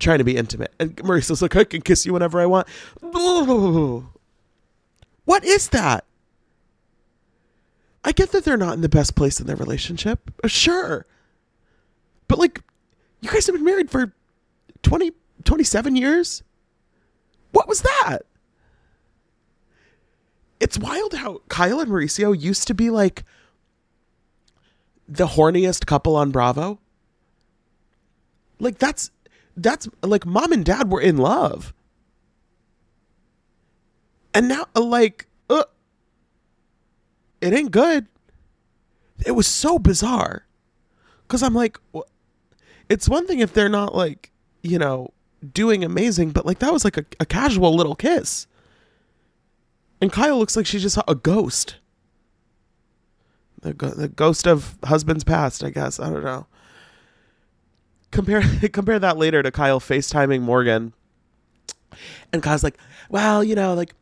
trying 0.00 0.18
to 0.18 0.24
be 0.24 0.36
intimate. 0.36 0.72
And 0.80 0.96
Mauricio's 0.96 1.42
like 1.42 1.56
I 1.56 1.64
can 1.64 1.82
kiss 1.82 2.06
you 2.06 2.12
whenever 2.14 2.40
I 2.40 2.46
want. 2.46 2.68
What 5.24 5.44
is 5.44 5.68
that 5.70 6.04
I 8.04 8.12
get 8.12 8.32
that 8.32 8.44
they're 8.44 8.56
not 8.56 8.74
in 8.74 8.80
the 8.82 8.88
best 8.88 9.14
place 9.14 9.40
in 9.40 9.46
their 9.46 9.56
relationship 9.56 10.30
sure 10.46 11.06
but 12.28 12.38
like 12.38 12.62
you 13.20 13.30
guys 13.30 13.46
have 13.46 13.54
been 13.54 13.64
married 13.64 13.90
for 13.90 14.12
20 14.82 15.12
27 15.44 15.96
years 15.96 16.42
what 17.52 17.68
was 17.68 17.82
that 17.82 18.20
it's 20.60 20.78
wild 20.78 21.14
how 21.14 21.42
Kyle 21.48 21.80
and 21.80 21.90
Mauricio 21.90 22.38
used 22.38 22.66
to 22.68 22.74
be 22.74 22.90
like 22.90 23.24
the 25.08 25.26
horniest 25.26 25.86
couple 25.86 26.16
on 26.16 26.30
Bravo. 26.30 26.78
Like 28.58 28.78
that's 28.78 29.10
that's 29.56 29.88
like 30.02 30.26
mom 30.26 30.52
and 30.52 30.64
dad 30.64 30.90
were 30.90 31.00
in 31.00 31.16
love. 31.16 31.72
And 34.32 34.48
now 34.48 34.66
like 34.74 35.26
uh, 35.50 35.64
it 37.40 37.52
ain't 37.52 37.70
good. 37.70 38.06
It 39.24 39.32
was 39.32 39.46
so 39.46 39.78
bizarre. 39.78 40.46
Cuz 41.28 41.42
I'm 41.42 41.54
like 41.54 41.78
it's 42.88 43.08
one 43.08 43.26
thing 43.26 43.38
if 43.40 43.52
they're 43.52 43.68
not 43.68 43.94
like, 43.94 44.30
you 44.62 44.78
know, 44.78 45.12
doing 45.52 45.84
amazing, 45.84 46.30
but 46.30 46.46
like 46.46 46.58
that 46.60 46.72
was 46.72 46.84
like 46.84 46.96
a, 46.96 47.04
a 47.20 47.26
casual 47.26 47.74
little 47.74 47.94
kiss. 47.94 48.46
And 50.00 50.12
Kyle 50.12 50.38
looks 50.38 50.56
like 50.56 50.66
she 50.66 50.78
just 50.78 50.94
saw 50.96 51.02
a 51.08 51.14
ghost. 51.14 51.76
The, 53.62 53.72
the 53.72 54.08
ghost 54.08 54.46
of 54.46 54.76
husband's 54.84 55.24
past, 55.24 55.64
I 55.64 55.70
guess. 55.70 55.98
I 55.98 56.10
don't 56.10 56.24
know. 56.24 56.46
Compare 58.10 58.42
compare 58.72 58.98
that 58.98 59.16
later 59.16 59.42
to 59.42 59.50
Kyle 59.50 59.80
FaceTiming 59.80 60.42
Morgan. 60.42 60.92
And 62.32 62.42
Kyle's 62.42 62.64
like, 62.64 62.76
well, 63.08 63.42
you 63.42 63.54
know, 63.54 63.74
like 63.74 63.94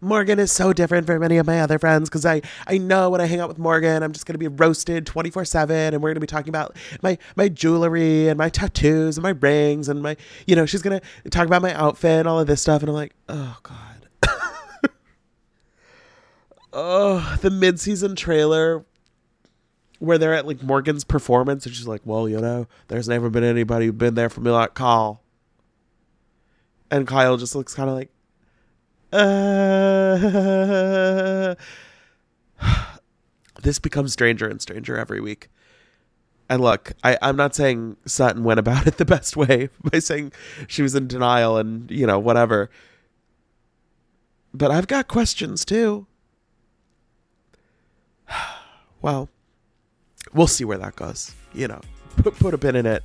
Morgan 0.00 0.38
is 0.38 0.50
so 0.50 0.72
different 0.72 1.06
from 1.06 1.20
many 1.20 1.36
of 1.36 1.46
my 1.46 1.60
other 1.60 1.78
friends 1.78 2.08
because 2.08 2.24
I, 2.24 2.40
I 2.66 2.78
know 2.78 3.10
when 3.10 3.20
I 3.20 3.26
hang 3.26 3.40
out 3.40 3.48
with 3.48 3.58
Morgan, 3.58 4.02
I'm 4.02 4.12
just 4.12 4.26
going 4.26 4.34
to 4.34 4.38
be 4.38 4.48
roasted 4.48 5.06
24 5.06 5.44
7 5.44 5.94
and 5.94 6.02
we're 6.02 6.08
going 6.08 6.14
to 6.14 6.20
be 6.20 6.26
talking 6.26 6.48
about 6.48 6.76
my, 7.02 7.18
my 7.36 7.48
jewelry 7.48 8.28
and 8.28 8.38
my 8.38 8.48
tattoos 8.48 9.16
and 9.18 9.22
my 9.22 9.30
rings 9.30 9.88
and 9.88 10.02
my, 10.02 10.16
you 10.46 10.56
know, 10.56 10.66
she's 10.66 10.82
going 10.82 11.00
to 11.00 11.30
talk 11.30 11.46
about 11.46 11.62
my 11.62 11.74
outfit 11.74 12.20
and 12.20 12.28
all 12.28 12.40
of 12.40 12.46
this 12.46 12.62
stuff. 12.62 12.82
And 12.82 12.88
I'm 12.88 12.94
like, 12.94 13.14
oh, 13.28 13.58
God. 13.62 14.08
oh, 16.72 17.38
the 17.42 17.50
mid-season 17.50 18.16
trailer 18.16 18.84
where 20.00 20.16
they're 20.16 20.34
at 20.34 20.46
like 20.46 20.62
Morgan's 20.62 21.04
performance, 21.04 21.66
and 21.66 21.74
she's 21.74 21.86
like, 21.86 22.00
"Well, 22.04 22.28
you 22.28 22.40
know, 22.40 22.66
there's 22.88 23.06
never 23.06 23.30
been 23.30 23.44
anybody 23.44 23.86
who's 23.86 23.94
been 23.94 24.14
there 24.14 24.30
for 24.30 24.40
me 24.40 24.50
like 24.50 24.74
Kyle." 24.74 25.20
And 26.90 27.06
Kyle 27.06 27.36
just 27.36 27.54
looks 27.54 27.74
kind 27.74 27.88
of 27.88 27.94
like, 27.94 28.10
uh. 29.12 30.20
this 33.62 33.78
becomes 33.78 34.12
stranger 34.12 34.48
and 34.48 34.60
stranger 34.60 34.96
every 34.96 35.20
week. 35.20 35.48
And 36.48 36.60
look, 36.60 36.92
I, 37.04 37.16
I'm 37.22 37.36
not 37.36 37.54
saying 37.54 37.96
Sutton 38.06 38.42
went 38.42 38.58
about 38.58 38.86
it 38.88 38.96
the 38.96 39.04
best 39.04 39.36
way 39.36 39.68
by 39.82 40.00
saying 40.00 40.32
she 40.66 40.82
was 40.82 40.94
in 40.94 41.06
denial 41.06 41.56
and, 41.56 41.90
you 41.90 42.06
know, 42.06 42.18
whatever. 42.18 42.70
But 44.52 44.70
I've 44.70 44.88
got 44.88 45.06
questions 45.06 45.64
too. 45.64 46.06
well, 49.02 49.28
we'll 50.34 50.48
see 50.48 50.64
where 50.64 50.78
that 50.78 50.96
goes. 50.96 51.34
You 51.52 51.68
know, 51.68 51.80
put, 52.16 52.34
put 52.36 52.54
a 52.54 52.58
pin 52.58 52.76
in 52.76 52.86
it. 52.86 53.04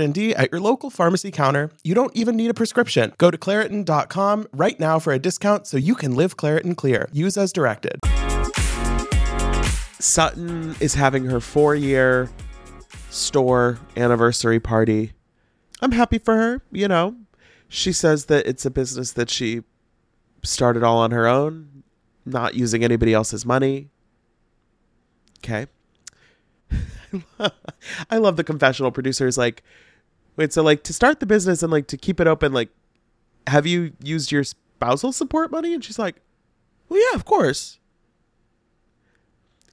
D 0.09 0.33
at 0.33 0.51
your 0.51 0.59
local 0.59 0.89
pharmacy 0.89 1.29
counter. 1.29 1.69
You 1.83 1.93
don't 1.93 2.15
even 2.15 2.35
need 2.35 2.49
a 2.49 2.55
prescription. 2.55 3.13
Go 3.19 3.29
to 3.29 3.37
Claritin.com 3.37 4.47
right 4.51 4.79
now 4.79 4.97
for 4.97 5.13
a 5.13 5.19
discount 5.19 5.67
so 5.67 5.77
you 5.77 5.93
can 5.93 6.15
live 6.15 6.37
Claritin 6.37 6.75
Clear. 6.75 7.07
Use 7.11 7.37
as 7.37 7.53
directed. 7.53 7.99
Sutton 9.99 10.75
is 10.79 10.95
having 10.95 11.25
her 11.25 11.39
four 11.39 11.75
year 11.75 12.29
store 13.11 13.77
anniversary 13.95 14.59
party. 14.59 15.11
I'm 15.81 15.91
happy 15.91 16.17
for 16.17 16.35
her, 16.35 16.61
you 16.71 16.87
know. 16.87 17.15
She 17.69 17.93
says 17.93 18.25
that 18.25 18.47
it's 18.47 18.65
a 18.65 18.71
business 18.71 19.11
that 19.13 19.29
she 19.29 19.61
started 20.43 20.83
all 20.83 20.97
on 20.97 21.11
her 21.11 21.27
own, 21.27 21.83
not 22.25 22.55
using 22.55 22.83
anybody 22.83 23.13
else's 23.13 23.45
money. 23.45 23.89
Okay. 25.39 25.67
I 28.09 28.17
love 28.17 28.37
the 28.37 28.43
confessional 28.43 28.91
producers 28.91 29.37
like 29.37 29.63
wait, 30.35 30.53
so 30.53 30.63
like 30.63 30.83
to 30.83 30.93
start 30.93 31.19
the 31.19 31.25
business 31.25 31.63
and 31.63 31.71
like 31.71 31.87
to 31.87 31.97
keep 31.97 32.19
it 32.19 32.27
open, 32.27 32.53
like 32.53 32.69
have 33.47 33.65
you 33.65 33.93
used 34.03 34.31
your 34.31 34.43
spousal 34.43 35.11
support 35.11 35.51
money? 35.51 35.73
And 35.73 35.83
she's 35.83 35.99
like, 35.99 36.21
Well 36.89 36.99
yeah, 36.99 37.15
of 37.15 37.25
course. 37.25 37.79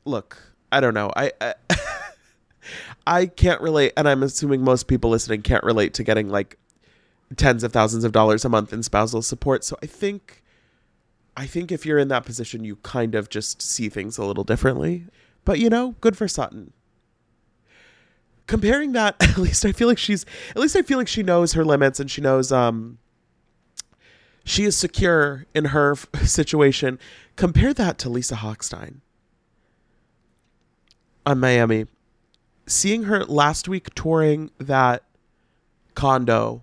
Look, 0.04 0.38
I 0.72 0.80
don't 0.80 0.94
know. 0.94 1.10
I, 1.16 1.32
I 1.40 1.54
I 3.06 3.26
can't 3.26 3.60
relate, 3.60 3.92
and 3.96 4.08
I'm 4.08 4.22
assuming 4.22 4.62
most 4.62 4.86
people 4.86 5.10
listening 5.10 5.42
can't 5.42 5.64
relate 5.64 5.94
to 5.94 6.04
getting 6.04 6.28
like 6.28 6.58
tens 7.36 7.62
of 7.62 7.72
thousands 7.72 8.04
of 8.04 8.12
dollars 8.12 8.44
a 8.44 8.48
month 8.48 8.72
in 8.72 8.82
spousal 8.82 9.22
support. 9.22 9.64
So 9.64 9.76
I 9.82 9.86
think 9.86 10.42
I 11.36 11.46
think 11.46 11.70
if 11.70 11.86
you're 11.86 11.98
in 11.98 12.08
that 12.08 12.24
position, 12.24 12.64
you 12.64 12.76
kind 12.76 13.14
of 13.14 13.28
just 13.28 13.62
see 13.62 13.88
things 13.88 14.18
a 14.18 14.24
little 14.24 14.44
differently. 14.44 15.06
But 15.44 15.58
you 15.58 15.70
know, 15.70 15.94
good 16.00 16.16
for 16.16 16.28
Sutton. 16.28 16.72
Comparing 18.48 18.92
that, 18.92 19.14
at 19.20 19.38
least 19.38 19.64
I 19.64 19.70
feel 19.70 19.86
like 19.86 19.98
she's 19.98 20.26
at 20.50 20.56
least 20.56 20.74
I 20.74 20.82
feel 20.82 20.98
like 20.98 21.06
she 21.06 21.22
knows 21.22 21.52
her 21.52 21.64
limits 21.64 22.00
and 22.00 22.10
she 22.10 22.20
knows 22.20 22.50
um 22.50 22.98
she 24.44 24.64
is 24.64 24.76
secure 24.76 25.46
in 25.54 25.66
her 25.66 25.92
f- 25.92 26.08
situation. 26.26 26.98
Compare 27.36 27.72
that 27.74 27.98
to 27.98 28.08
Lisa 28.08 28.34
Hochstein 28.34 28.96
on 31.24 31.38
Miami 31.38 31.86
seeing 32.66 33.04
her 33.04 33.24
last 33.24 33.68
week 33.68 33.94
touring 33.94 34.50
that 34.58 35.02
condo 35.94 36.62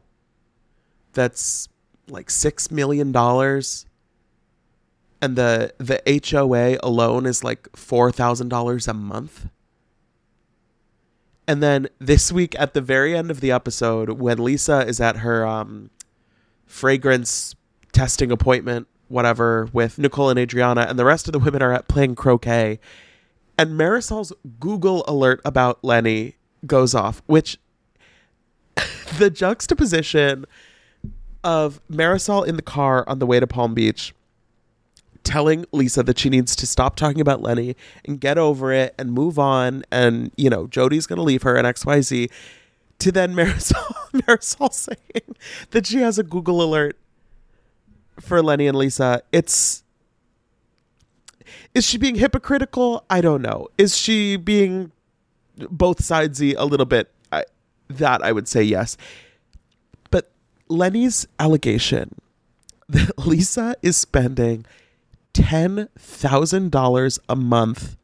that's 1.14 1.68
like 2.08 2.30
six 2.30 2.70
million 2.72 3.12
dollars 3.12 3.86
and 5.22 5.36
the 5.36 5.74
the 5.78 6.02
HOA 6.30 6.78
alone 6.84 7.26
is 7.26 7.44
like 7.44 7.68
four 7.76 8.12
thousand 8.12 8.50
dollars 8.50 8.88
a 8.88 8.94
month. 8.94 9.48
And 11.48 11.62
then 11.62 11.88
this 12.00 12.32
week 12.32 12.56
at 12.58 12.74
the 12.74 12.82
very 12.82 13.16
end 13.16 13.30
of 13.30 13.40
the 13.40 13.52
episode, 13.52 14.10
when 14.12 14.38
Lisa 14.44 14.86
is 14.86 15.00
at 15.00 15.18
her 15.18 15.46
um, 15.46 15.92
fragrance 16.66 17.56
testing 17.92 18.32
appointment, 18.32 18.88
whatever, 19.08 19.70
with 19.72 20.00
Nicole 20.00 20.30
and 20.30 20.40
Adriana, 20.40 20.82
and 20.82 20.98
the 20.98 21.06
rest 21.06 21.28
of 21.28 21.34
the 21.34 21.40
women 21.40 21.62
are 21.62 21.72
at 21.72 21.88
playing 21.88 22.16
croquet, 22.16 22.80
and 23.58 23.72
Marisol's 23.72 24.34
Google 24.60 25.06
alert 25.08 25.40
about 25.46 25.84
Lenny 25.84 26.36
goes 26.66 26.96
off, 26.96 27.22
which 27.28 27.58
the 29.18 29.30
juxtaposition 29.30 30.46
of 31.44 31.80
Marisol 31.90 32.46
in 32.46 32.56
the 32.56 32.64
car 32.64 33.08
on 33.08 33.20
the 33.20 33.26
way 33.26 33.40
to 33.40 33.46
Palm 33.46 33.74
Beach 33.76 34.14
telling 35.26 35.66
Lisa 35.74 36.04
that 36.04 36.18
she 36.18 36.30
needs 36.30 36.56
to 36.56 36.66
stop 36.66 36.96
talking 36.96 37.20
about 37.20 37.42
Lenny 37.42 37.76
and 38.06 38.22
get 38.22 38.38
over 38.38 38.72
it 38.72 38.96
and 38.98 39.12
move 39.12 39.38
on 39.38 39.84
and 39.92 40.32
you 40.38 40.50
know 40.50 40.68
Jody's 40.68 41.06
going 41.06 41.18
to 41.18 41.24
leave 41.24 41.42
her 41.44 41.58
and 41.58 41.68
XYZ 41.68 42.32
to 43.00 43.12
then 43.12 43.34
Marisol 43.34 43.94
Marisol 44.14 44.72
saying 44.72 45.36
that 45.72 45.86
she 45.86 45.98
has 45.98 46.18
a 46.18 46.24
Google 46.24 46.62
alert 46.62 46.98
for 48.20 48.42
Lenny 48.42 48.68
and 48.68 48.78
Lisa 48.78 49.22
it's 49.34 49.84
is 51.74 51.86
she 51.86 51.98
being 51.98 52.16
hypocritical? 52.16 53.04
I 53.10 53.22
don't 53.22 53.42
know. 53.42 53.68
Is 53.78 53.98
she 53.98 54.38
being 54.38 54.92
both 55.70 56.00
sidesy 56.00 56.56
a 56.58 56.66
little 56.66 56.86
bit? 56.86 57.12
I, 57.32 57.44
that 57.90 58.24
I 58.24 58.32
would 58.32 58.48
say 58.48 58.64
yes. 58.64 58.98
But 60.10 60.32
Lenny's 60.70 61.28
allegation 61.38 62.16
that 62.90 63.18
Lisa 63.28 63.76
is 63.82 63.98
spending 63.98 64.66
ten 65.36 65.90
thousand 66.00 66.72
dollars 66.72 67.20
a 67.28 67.36
month 67.36 67.98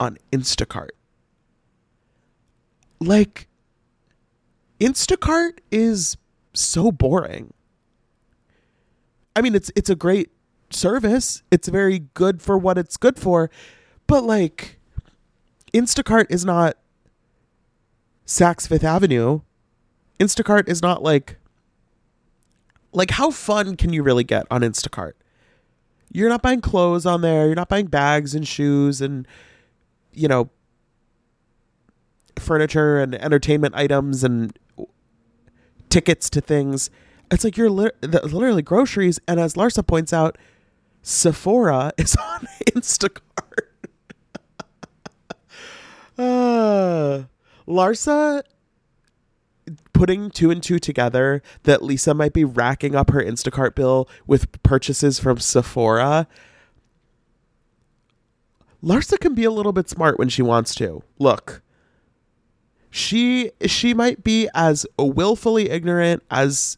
on 0.00 0.18
Instacart. 0.32 0.90
Like, 2.98 3.46
Instacart 4.80 5.58
is 5.70 6.16
so 6.52 6.90
boring. 6.90 7.54
I 9.36 9.42
mean, 9.42 9.54
it's 9.54 9.70
it's 9.76 9.88
a 9.88 9.94
great 9.94 10.30
service. 10.70 11.44
It's 11.52 11.68
very 11.68 12.00
good 12.14 12.42
for 12.42 12.58
what 12.58 12.78
it's 12.78 12.96
good 12.96 13.16
for. 13.18 13.48
But 14.08 14.24
like 14.24 14.80
Instacart 15.72 16.26
is 16.30 16.44
not 16.44 16.76
Saks 18.26 18.66
Fifth 18.66 18.82
Avenue. 18.84 19.42
Instacart 20.18 20.68
is 20.68 20.82
not 20.82 21.02
like 21.02 21.36
like 22.92 23.12
how 23.12 23.30
fun 23.30 23.76
can 23.76 23.92
you 23.92 24.02
really 24.02 24.24
get 24.24 24.46
on 24.50 24.62
Instacart? 24.62 25.12
You're 26.12 26.28
not 26.28 26.42
buying 26.42 26.60
clothes 26.60 27.04
on 27.06 27.20
there, 27.20 27.46
you're 27.46 27.54
not 27.54 27.68
buying 27.68 27.86
bags 27.86 28.34
and 28.34 28.46
shoes 28.46 29.00
and 29.00 29.26
you 30.12 30.28
know 30.28 30.48
furniture 32.38 33.00
and 33.00 33.14
entertainment 33.14 33.74
items 33.74 34.22
and 34.24 34.56
tickets 35.88 36.28
to 36.30 36.40
things. 36.40 36.90
It's 37.30 37.44
like 37.44 37.56
you're 37.56 37.70
li- 37.70 37.90
literally 38.02 38.62
groceries 38.62 39.18
and 39.26 39.40
as 39.40 39.54
Larsa 39.54 39.86
points 39.86 40.12
out, 40.12 40.38
Sephora 41.02 41.92
is 41.98 42.16
on 42.16 42.46
Instacart. 42.72 43.20
uh, 46.18 47.24
Larsa 47.68 48.42
putting 49.96 50.30
two 50.30 50.50
and 50.50 50.62
two 50.62 50.78
together 50.78 51.42
that 51.62 51.82
Lisa 51.82 52.12
might 52.12 52.32
be 52.34 52.44
racking 52.44 52.94
up 52.94 53.10
her 53.10 53.22
Instacart 53.22 53.74
bill 53.74 54.08
with 54.26 54.62
purchases 54.62 55.18
from 55.18 55.38
Sephora. 55.38 56.28
Larsa 58.82 59.18
can 59.18 59.34
be 59.34 59.44
a 59.44 59.50
little 59.50 59.72
bit 59.72 59.88
smart 59.88 60.18
when 60.18 60.28
she 60.28 60.42
wants 60.42 60.74
to. 60.76 61.02
Look, 61.18 61.62
she 62.90 63.50
she 63.64 63.94
might 63.94 64.22
be 64.22 64.48
as 64.54 64.86
willfully 64.98 65.70
ignorant 65.70 66.22
as 66.30 66.76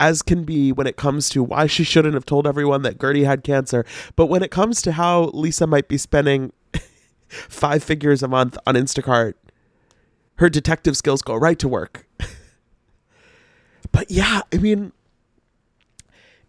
as 0.00 0.22
can 0.22 0.44
be 0.44 0.72
when 0.72 0.86
it 0.86 0.96
comes 0.96 1.28
to 1.28 1.42
why 1.42 1.66
she 1.66 1.84
shouldn't 1.84 2.14
have 2.14 2.26
told 2.26 2.46
everyone 2.46 2.82
that 2.82 2.98
Guerdy 2.98 3.24
had 3.24 3.44
cancer. 3.44 3.84
But 4.16 4.26
when 4.26 4.42
it 4.42 4.50
comes 4.50 4.80
to 4.82 4.92
how 4.92 5.24
Lisa 5.34 5.66
might 5.66 5.86
be 5.86 5.98
spending 5.98 6.52
five 7.28 7.84
figures 7.84 8.22
a 8.22 8.28
month 8.28 8.56
on 8.66 8.74
Instacart, 8.74 9.34
her 10.36 10.48
detective 10.48 10.96
skills 10.96 11.22
go 11.22 11.34
right 11.34 11.58
to 11.58 11.68
work. 11.68 12.03
But 13.94 14.10
yeah, 14.10 14.40
I 14.52 14.56
mean, 14.56 14.92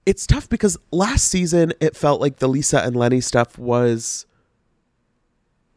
it's 0.03 0.25
tough 0.25 0.49
because 0.49 0.77
last 0.89 1.27
season 1.27 1.73
it 1.79 1.95
felt 1.95 2.19
like 2.19 2.37
the 2.37 2.49
Lisa 2.49 2.81
and 2.81 2.95
Lenny 2.95 3.21
stuff 3.21 3.59
was 3.59 4.25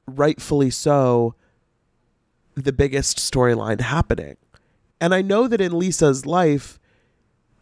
rightfully 0.06 0.70
so 0.70 1.34
the 2.54 2.72
biggest 2.72 3.18
storyline 3.18 3.82
happening. 3.82 4.38
And 4.98 5.14
I 5.14 5.20
know 5.20 5.46
that 5.46 5.60
in 5.60 5.78
Lisa's 5.78 6.24
life, 6.24 6.80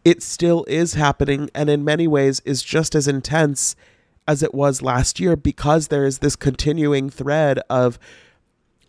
it 0.05 0.23
still 0.23 0.63
is 0.69 0.93
happening 0.93 1.49
and 1.53 1.69
in 1.69 1.83
many 1.83 2.07
ways 2.07 2.39
is 2.45 2.63
just 2.63 2.95
as 2.95 3.09
intense 3.09 3.75
as 4.25 4.41
it 4.41 4.53
was 4.53 4.81
last 4.81 5.19
year 5.19 5.35
because 5.35 5.89
there 5.89 6.05
is 6.05 6.19
this 6.19 6.37
continuing 6.37 7.09
thread 7.09 7.59
of 7.69 7.99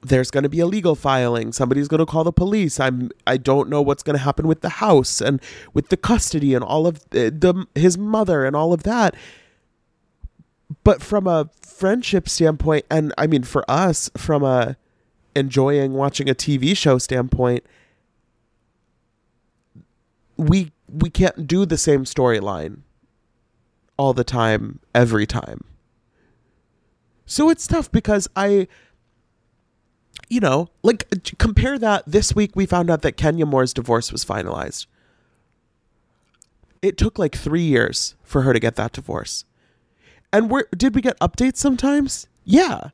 there's 0.02 0.30
going 0.30 0.44
to 0.44 0.48
be 0.48 0.61
a 0.61 0.66
legal 0.66 0.94
filing. 0.94 1.52
Somebody's 1.52 1.88
going 1.88 1.98
to 1.98 2.06
call 2.06 2.24
the 2.24 2.32
police. 2.32 2.78
I'm 2.78 3.11
i 3.26 3.37
don't 3.37 3.68
know 3.68 3.82
what's 3.82 4.02
going 4.02 4.16
to 4.16 4.22
happen 4.22 4.46
with 4.46 4.61
the 4.61 4.68
house 4.68 5.20
and 5.20 5.40
with 5.74 5.88
the 5.88 5.96
custody 5.96 6.54
and 6.54 6.64
all 6.64 6.87
of 6.87 7.08
the, 7.11 7.30
the 7.30 7.66
his 7.74 7.98
mother 7.98 8.44
and 8.44 8.54
all 8.54 8.72
of 8.72 8.84
that. 8.84 9.14
But 10.84 11.02
from 11.02 11.26
a 11.26 11.50
friendship 11.62 12.28
standpoint 12.28 12.84
and 12.90 13.14
i 13.16 13.26
mean 13.26 13.44
for 13.44 13.64
us 13.70 14.11
from 14.16 14.42
a 14.42 14.76
enjoying 15.37 15.92
watching 15.92 16.28
a 16.28 16.34
tv 16.34 16.76
show 16.76 16.98
standpoint 16.98 17.64
we 20.37 20.72
we 20.88 21.11
can't 21.11 21.46
do 21.46 21.66
the 21.66 21.76
same 21.76 22.04
storyline 22.04 22.78
all 23.98 24.14
the 24.14 24.24
time 24.24 24.78
every 24.94 25.26
time. 25.26 25.64
So 27.26 27.50
it's 27.50 27.66
tough 27.66 27.92
because 27.92 28.26
i 28.34 28.66
you 30.30 30.40
know 30.40 30.68
like 30.82 31.08
compare 31.38 31.78
that 31.78 32.02
this 32.06 32.34
week 32.34 32.54
we 32.54 32.66
found 32.66 32.90
out 32.90 33.02
that 33.02 33.16
kenya 33.16 33.46
moore's 33.46 33.72
divorce 33.72 34.12
was 34.12 34.24
finalized 34.24 34.86
it 36.80 36.96
took 36.96 37.18
like 37.18 37.36
three 37.36 37.62
years 37.62 38.14
for 38.22 38.42
her 38.42 38.52
to 38.52 38.60
get 38.60 38.76
that 38.76 38.92
divorce 38.92 39.44
and 40.32 40.52
did 40.76 40.94
we 40.94 41.00
get 41.00 41.18
updates 41.20 41.56
sometimes 41.56 42.26
yeah 42.44 42.90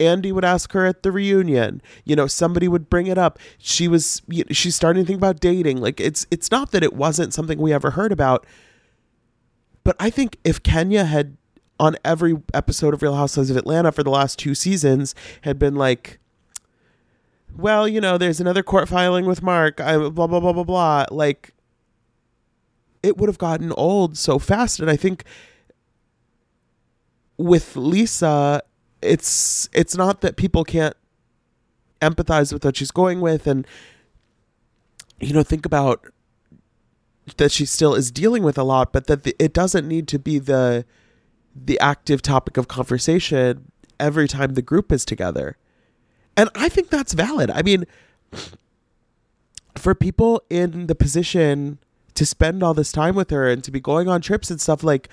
Andy 0.00 0.32
would 0.32 0.44
ask 0.44 0.72
her 0.72 0.84
at 0.84 1.02
the 1.02 1.12
reunion. 1.12 1.80
You 2.04 2.16
know, 2.16 2.26
somebody 2.26 2.68
would 2.68 2.90
bring 2.90 3.06
it 3.06 3.18
up. 3.18 3.38
She 3.58 3.88
was 3.88 4.22
she's 4.50 4.74
starting 4.74 5.04
to 5.04 5.06
think 5.06 5.18
about 5.18 5.40
dating. 5.40 5.80
Like 5.80 6.00
it's 6.00 6.26
it's 6.30 6.50
not 6.50 6.72
that 6.72 6.82
it 6.82 6.94
wasn't 6.94 7.32
something 7.32 7.58
we 7.58 7.72
ever 7.72 7.92
heard 7.92 8.12
about. 8.12 8.46
But 9.84 9.96
I 10.00 10.10
think 10.10 10.38
if 10.44 10.62
Kenya 10.62 11.04
had 11.04 11.36
on 11.78 11.96
every 12.04 12.36
episode 12.52 12.94
of 12.94 13.02
Real 13.02 13.16
Housewives 13.16 13.50
of 13.50 13.56
Atlanta 13.56 13.92
for 13.92 14.02
the 14.02 14.10
last 14.10 14.38
two 14.38 14.54
seasons 14.54 15.14
had 15.42 15.58
been 15.58 15.74
like 15.74 16.18
well, 17.56 17.86
you 17.88 18.00
know, 18.00 18.18
there's 18.18 18.40
another 18.40 18.62
court 18.62 18.88
filing 18.88 19.26
with 19.26 19.42
Marc. 19.42 19.80
I 19.80 19.96
blah 19.96 20.26
blah 20.26 20.40
blah 20.40 20.52
blah 20.52 20.64
blah. 20.64 21.06
Like 21.10 21.54
it 23.04 23.18
would 23.18 23.28
have 23.28 23.38
gotten 23.38 23.70
old 23.72 24.16
so 24.16 24.38
fast 24.38 24.80
and 24.80 24.90
I 24.90 24.96
think 24.96 25.24
with 27.36 27.76
Lisa 27.76 28.62
it's 29.02 29.68
it's 29.74 29.94
not 29.94 30.22
that 30.22 30.36
people 30.36 30.64
can't 30.64 30.96
empathize 32.00 32.50
with 32.50 32.64
what 32.64 32.76
she's 32.76 32.90
going 32.90 33.20
with 33.20 33.46
and 33.46 33.66
you 35.20 35.34
know 35.34 35.42
think 35.42 35.66
about 35.66 36.06
that 37.36 37.52
she 37.52 37.66
still 37.66 37.94
is 37.94 38.10
dealing 38.10 38.42
with 38.42 38.56
a 38.56 38.64
lot 38.64 38.90
but 38.90 39.06
that 39.06 39.24
the, 39.24 39.36
it 39.38 39.52
doesn't 39.52 39.86
need 39.86 40.08
to 40.08 40.18
be 40.18 40.38
the 40.38 40.86
the 41.54 41.78
active 41.80 42.22
topic 42.22 42.56
of 42.56 42.68
conversation 42.68 43.70
every 44.00 44.26
time 44.26 44.54
the 44.54 44.62
group 44.62 44.90
is 44.90 45.04
together 45.04 45.58
and 46.36 46.50
i 46.54 46.68
think 46.68 46.90
that's 46.90 47.12
valid 47.12 47.50
i 47.50 47.62
mean 47.62 47.86
for 49.76 49.94
people 49.94 50.42
in 50.50 50.86
the 50.86 50.94
position 50.94 51.78
to 52.14 52.24
spend 52.24 52.62
all 52.62 52.74
this 52.74 52.92
time 52.92 53.14
with 53.14 53.30
her 53.30 53.48
and 53.48 53.62
to 53.64 53.70
be 53.70 53.80
going 53.80 54.08
on 54.08 54.20
trips 54.20 54.50
and 54.50 54.60
stuff 54.60 54.82
like 54.82 55.08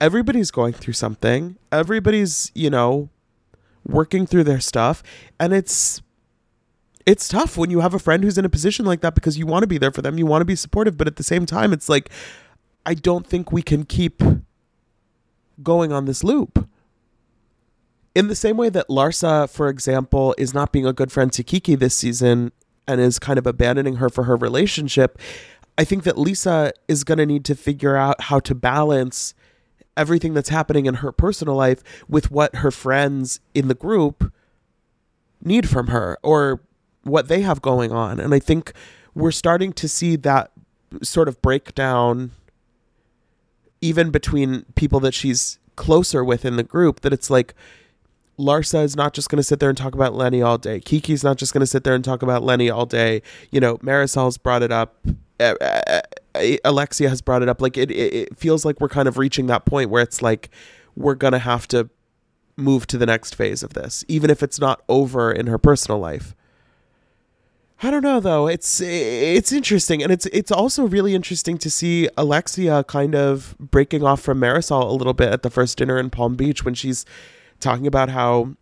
everybody's 0.00 0.50
going 0.50 0.72
through 0.72 0.94
something. 0.94 1.56
Everybody's, 1.70 2.50
you 2.54 2.70
know, 2.70 3.08
working 3.86 4.26
through 4.26 4.44
their 4.44 4.60
stuff 4.60 5.02
and 5.38 5.52
it's 5.54 6.02
it's 7.06 7.28
tough 7.28 7.56
when 7.56 7.70
you 7.70 7.80
have 7.80 7.94
a 7.94 7.98
friend 7.98 8.22
who's 8.22 8.36
in 8.36 8.44
a 8.44 8.48
position 8.48 8.84
like 8.84 9.00
that 9.00 9.14
because 9.14 9.38
you 9.38 9.46
want 9.46 9.62
to 9.62 9.66
be 9.66 9.78
there 9.78 9.90
for 9.90 10.02
them, 10.02 10.18
you 10.18 10.26
want 10.26 10.42
to 10.42 10.44
be 10.44 10.54
supportive, 10.54 10.98
but 10.98 11.06
at 11.06 11.16
the 11.16 11.22
same 11.22 11.46
time 11.46 11.72
it's 11.72 11.88
like 11.88 12.10
I 12.84 12.94
don't 12.94 13.26
think 13.26 13.52
we 13.52 13.62
can 13.62 13.84
keep 13.84 14.22
going 15.62 15.92
on 15.92 16.04
this 16.04 16.22
loop. 16.22 16.68
In 18.14 18.28
the 18.28 18.34
same 18.34 18.56
way 18.56 18.68
that 18.70 18.88
Larsa, 18.88 19.48
for 19.48 19.68
example, 19.68 20.34
is 20.36 20.52
not 20.52 20.72
being 20.72 20.86
a 20.86 20.92
good 20.92 21.12
friend 21.12 21.32
to 21.32 21.44
Kiki 21.44 21.76
this 21.76 21.94
season 21.94 22.52
and 22.86 23.00
is 23.00 23.18
kind 23.18 23.38
of 23.38 23.46
abandoning 23.46 23.96
her 23.96 24.08
for 24.08 24.24
her 24.24 24.36
relationship, 24.36 25.18
I 25.78 25.84
think 25.84 26.02
that 26.04 26.18
Lisa 26.18 26.72
is 26.88 27.04
going 27.04 27.18
to 27.18 27.26
need 27.26 27.44
to 27.46 27.54
figure 27.54 27.96
out 27.96 28.22
how 28.22 28.40
to 28.40 28.54
balance 28.54 29.34
everything 29.96 30.34
that's 30.34 30.48
happening 30.48 30.86
in 30.86 30.94
her 30.94 31.12
personal 31.12 31.54
life 31.54 31.82
with 32.08 32.30
what 32.30 32.56
her 32.56 32.70
friends 32.70 33.40
in 33.54 33.68
the 33.68 33.74
group 33.74 34.32
need 35.42 35.68
from 35.68 35.88
her 35.88 36.18
or 36.22 36.60
what 37.02 37.28
they 37.28 37.42
have 37.42 37.62
going 37.62 37.92
on. 37.92 38.18
And 38.20 38.34
I 38.34 38.38
think 38.38 38.72
we're 39.14 39.30
starting 39.30 39.72
to 39.74 39.88
see 39.88 40.16
that 40.16 40.50
sort 41.02 41.28
of 41.28 41.40
breakdown 41.40 42.32
even 43.80 44.10
between 44.10 44.64
people 44.74 45.00
that 45.00 45.14
she's 45.14 45.58
closer 45.76 46.24
with 46.24 46.44
in 46.44 46.56
the 46.56 46.62
group 46.62 47.00
that 47.00 47.12
it's 47.12 47.30
like 47.30 47.54
Larsa 48.40 48.82
is 48.84 48.96
not 48.96 49.12
just 49.12 49.28
going 49.28 49.36
to 49.36 49.42
sit 49.42 49.60
there 49.60 49.68
and 49.68 49.78
talk 49.78 49.94
about 49.94 50.14
Lenny 50.14 50.42
all 50.42 50.58
day. 50.58 50.80
Kiki's 50.80 51.22
not 51.22 51.36
just 51.36 51.52
going 51.52 51.60
to 51.60 51.66
sit 51.66 51.84
there 51.84 51.94
and 51.94 52.04
talk 52.04 52.22
about 52.22 52.42
Lenny 52.42 52.70
all 52.70 52.86
day. 52.86 53.22
You 53.50 53.60
know, 53.60 53.78
Marisol's 53.78 54.38
brought 54.38 54.62
it 54.62 54.72
up. 54.72 54.96
Alexia 56.64 57.08
has 57.08 57.20
brought 57.20 57.42
it 57.42 57.48
up. 57.48 57.60
Like 57.60 57.76
it, 57.76 57.90
it 57.90 58.36
feels 58.38 58.64
like 58.64 58.80
we're 58.80 58.88
kind 58.88 59.08
of 59.08 59.18
reaching 59.18 59.46
that 59.46 59.64
point 59.64 59.90
where 59.90 60.02
it's 60.02 60.22
like 60.22 60.50
we're 60.96 61.14
gonna 61.14 61.38
have 61.38 61.66
to 61.68 61.88
move 62.56 62.86
to 62.88 62.98
the 62.98 63.06
next 63.06 63.34
phase 63.34 63.62
of 63.62 63.74
this, 63.74 64.04
even 64.08 64.30
if 64.30 64.42
it's 64.42 64.60
not 64.60 64.82
over 64.88 65.32
in 65.32 65.46
her 65.46 65.58
personal 65.58 65.98
life. 65.98 66.34
I 67.82 67.90
don't 67.90 68.02
know 68.02 68.20
though. 68.20 68.46
It's 68.46 68.80
it's 68.82 69.52
interesting, 69.52 70.02
and 70.02 70.12
it's 70.12 70.26
it's 70.26 70.52
also 70.52 70.86
really 70.86 71.14
interesting 71.14 71.56
to 71.58 71.70
see 71.70 72.08
Alexia 72.16 72.84
kind 72.84 73.14
of 73.14 73.56
breaking 73.58 74.04
off 74.04 74.20
from 74.20 74.38
Marisol 74.38 74.82
a 74.82 74.92
little 74.92 75.14
bit 75.14 75.32
at 75.32 75.42
the 75.42 75.50
first 75.50 75.78
dinner 75.78 75.98
in 75.98 76.10
Palm 76.10 76.36
Beach 76.36 76.62
when 76.62 76.74
she's 76.74 77.06
talking 77.60 77.86
about 77.86 78.08
how 78.08 78.54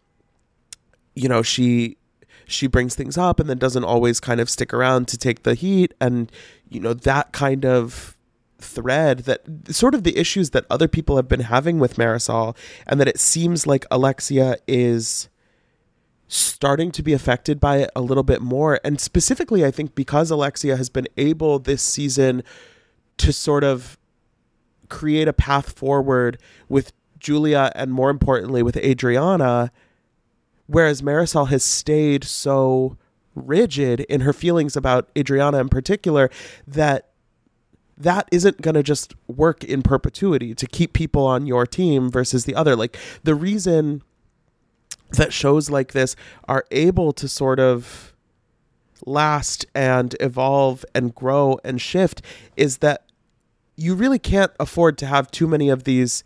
you 1.15 1.29
know 1.29 1.43
she 1.43 1.97
she 2.47 2.67
brings 2.67 2.95
things 2.95 3.19
up 3.19 3.39
and 3.39 3.49
then 3.49 3.59
doesn't 3.59 3.85
always 3.85 4.21
kind 4.21 4.41
of 4.41 4.49
stick 4.49 4.73
around 4.73 5.09
to 5.09 5.19
take 5.19 5.43
the 5.43 5.55
heat 5.55 5.95
and 6.01 6.33
you 6.69 6.81
know 6.81 6.95
that 6.95 7.33
kind 7.33 7.65
of 7.65 8.17
thread 8.59 9.21
that 9.21 9.43
sort 9.71 9.95
of 9.95 10.03
the 10.03 10.17
issues 10.17 10.51
that 10.51 10.65
other 10.69 10.89
people 10.89 11.17
have 11.17 11.29
been 11.29 11.41
having 11.41 11.79
with 11.79 11.97
Marisol 11.97 12.57
and 12.87 13.01
that 13.01 13.07
it 13.07 13.19
seems 13.19 13.67
like 13.67 13.87
Alexia 13.91 14.57
is 14.67 15.29
starting 16.27 16.91
to 16.91 17.03
be 17.03 17.13
affected 17.13 17.61
by 17.61 17.79
it 17.79 17.91
a 17.97 18.01
little 18.01 18.25
bit 18.25 18.43
more. 18.43 18.81
And 18.85 19.01
specifically 19.01 19.65
I 19.65 19.71
think 19.71 19.95
because 19.95 20.31
Alexia 20.31 20.77
has 20.77 20.91
been 20.91 21.07
able 21.17 21.59
this 21.59 21.83
season 21.83 22.43
to 23.19 23.33
sort 23.33 23.65
of 23.65 23.97
create 24.89 25.29
a 25.29 25.33
path 25.33 25.73
forward 25.73 26.39
with 26.69 26.93
Julia 27.18 27.72
and 27.74 27.92
more 27.92 28.11
importantly 28.11 28.62
with 28.62 28.76
Adriana 28.76 29.70
whereas 30.68 31.02
Marisol 31.02 31.48
has 31.48 31.64
stayed 31.64 32.22
so 32.22 32.96
rigid 33.35 34.00
in 34.00 34.20
her 34.20 34.33
feelings 34.33 34.76
about 34.76 35.09
Adriana 35.16 35.59
in 35.59 35.68
particular 35.68 36.31
that 36.66 37.09
that 37.96 38.28
isn't 38.31 38.61
going 38.61 38.74
to 38.74 38.83
just 38.83 39.14
work 39.26 39.64
in 39.64 39.83
perpetuity 39.83 40.54
to 40.54 40.66
keep 40.66 40.92
people 40.92 41.26
on 41.26 41.46
your 41.46 41.66
team 41.66 42.11
versus 42.11 42.44
the 42.44 42.54
other. 42.54 42.76
Like 42.76 42.96
the 43.24 43.35
reason 43.35 44.02
that 45.11 45.33
shows 45.33 45.68
like 45.68 45.92
this 45.92 46.14
are 46.46 46.64
able 46.70 47.12
to 47.14 47.26
sort 47.26 47.59
of 47.59 48.14
last 49.04 49.66
and 49.74 50.14
evolve 50.20 50.85
and 50.94 51.14
grow 51.14 51.59
and 51.64 51.81
shift 51.81 52.22
is 52.57 52.78
that 52.78 53.04
you 53.74 53.94
really 53.94 54.18
can't 54.18 54.52
afford 54.61 54.98
to 54.98 55.07
have 55.07 55.31
too 55.31 55.46
many 55.46 55.68
of 55.68 55.85
these 55.85 56.22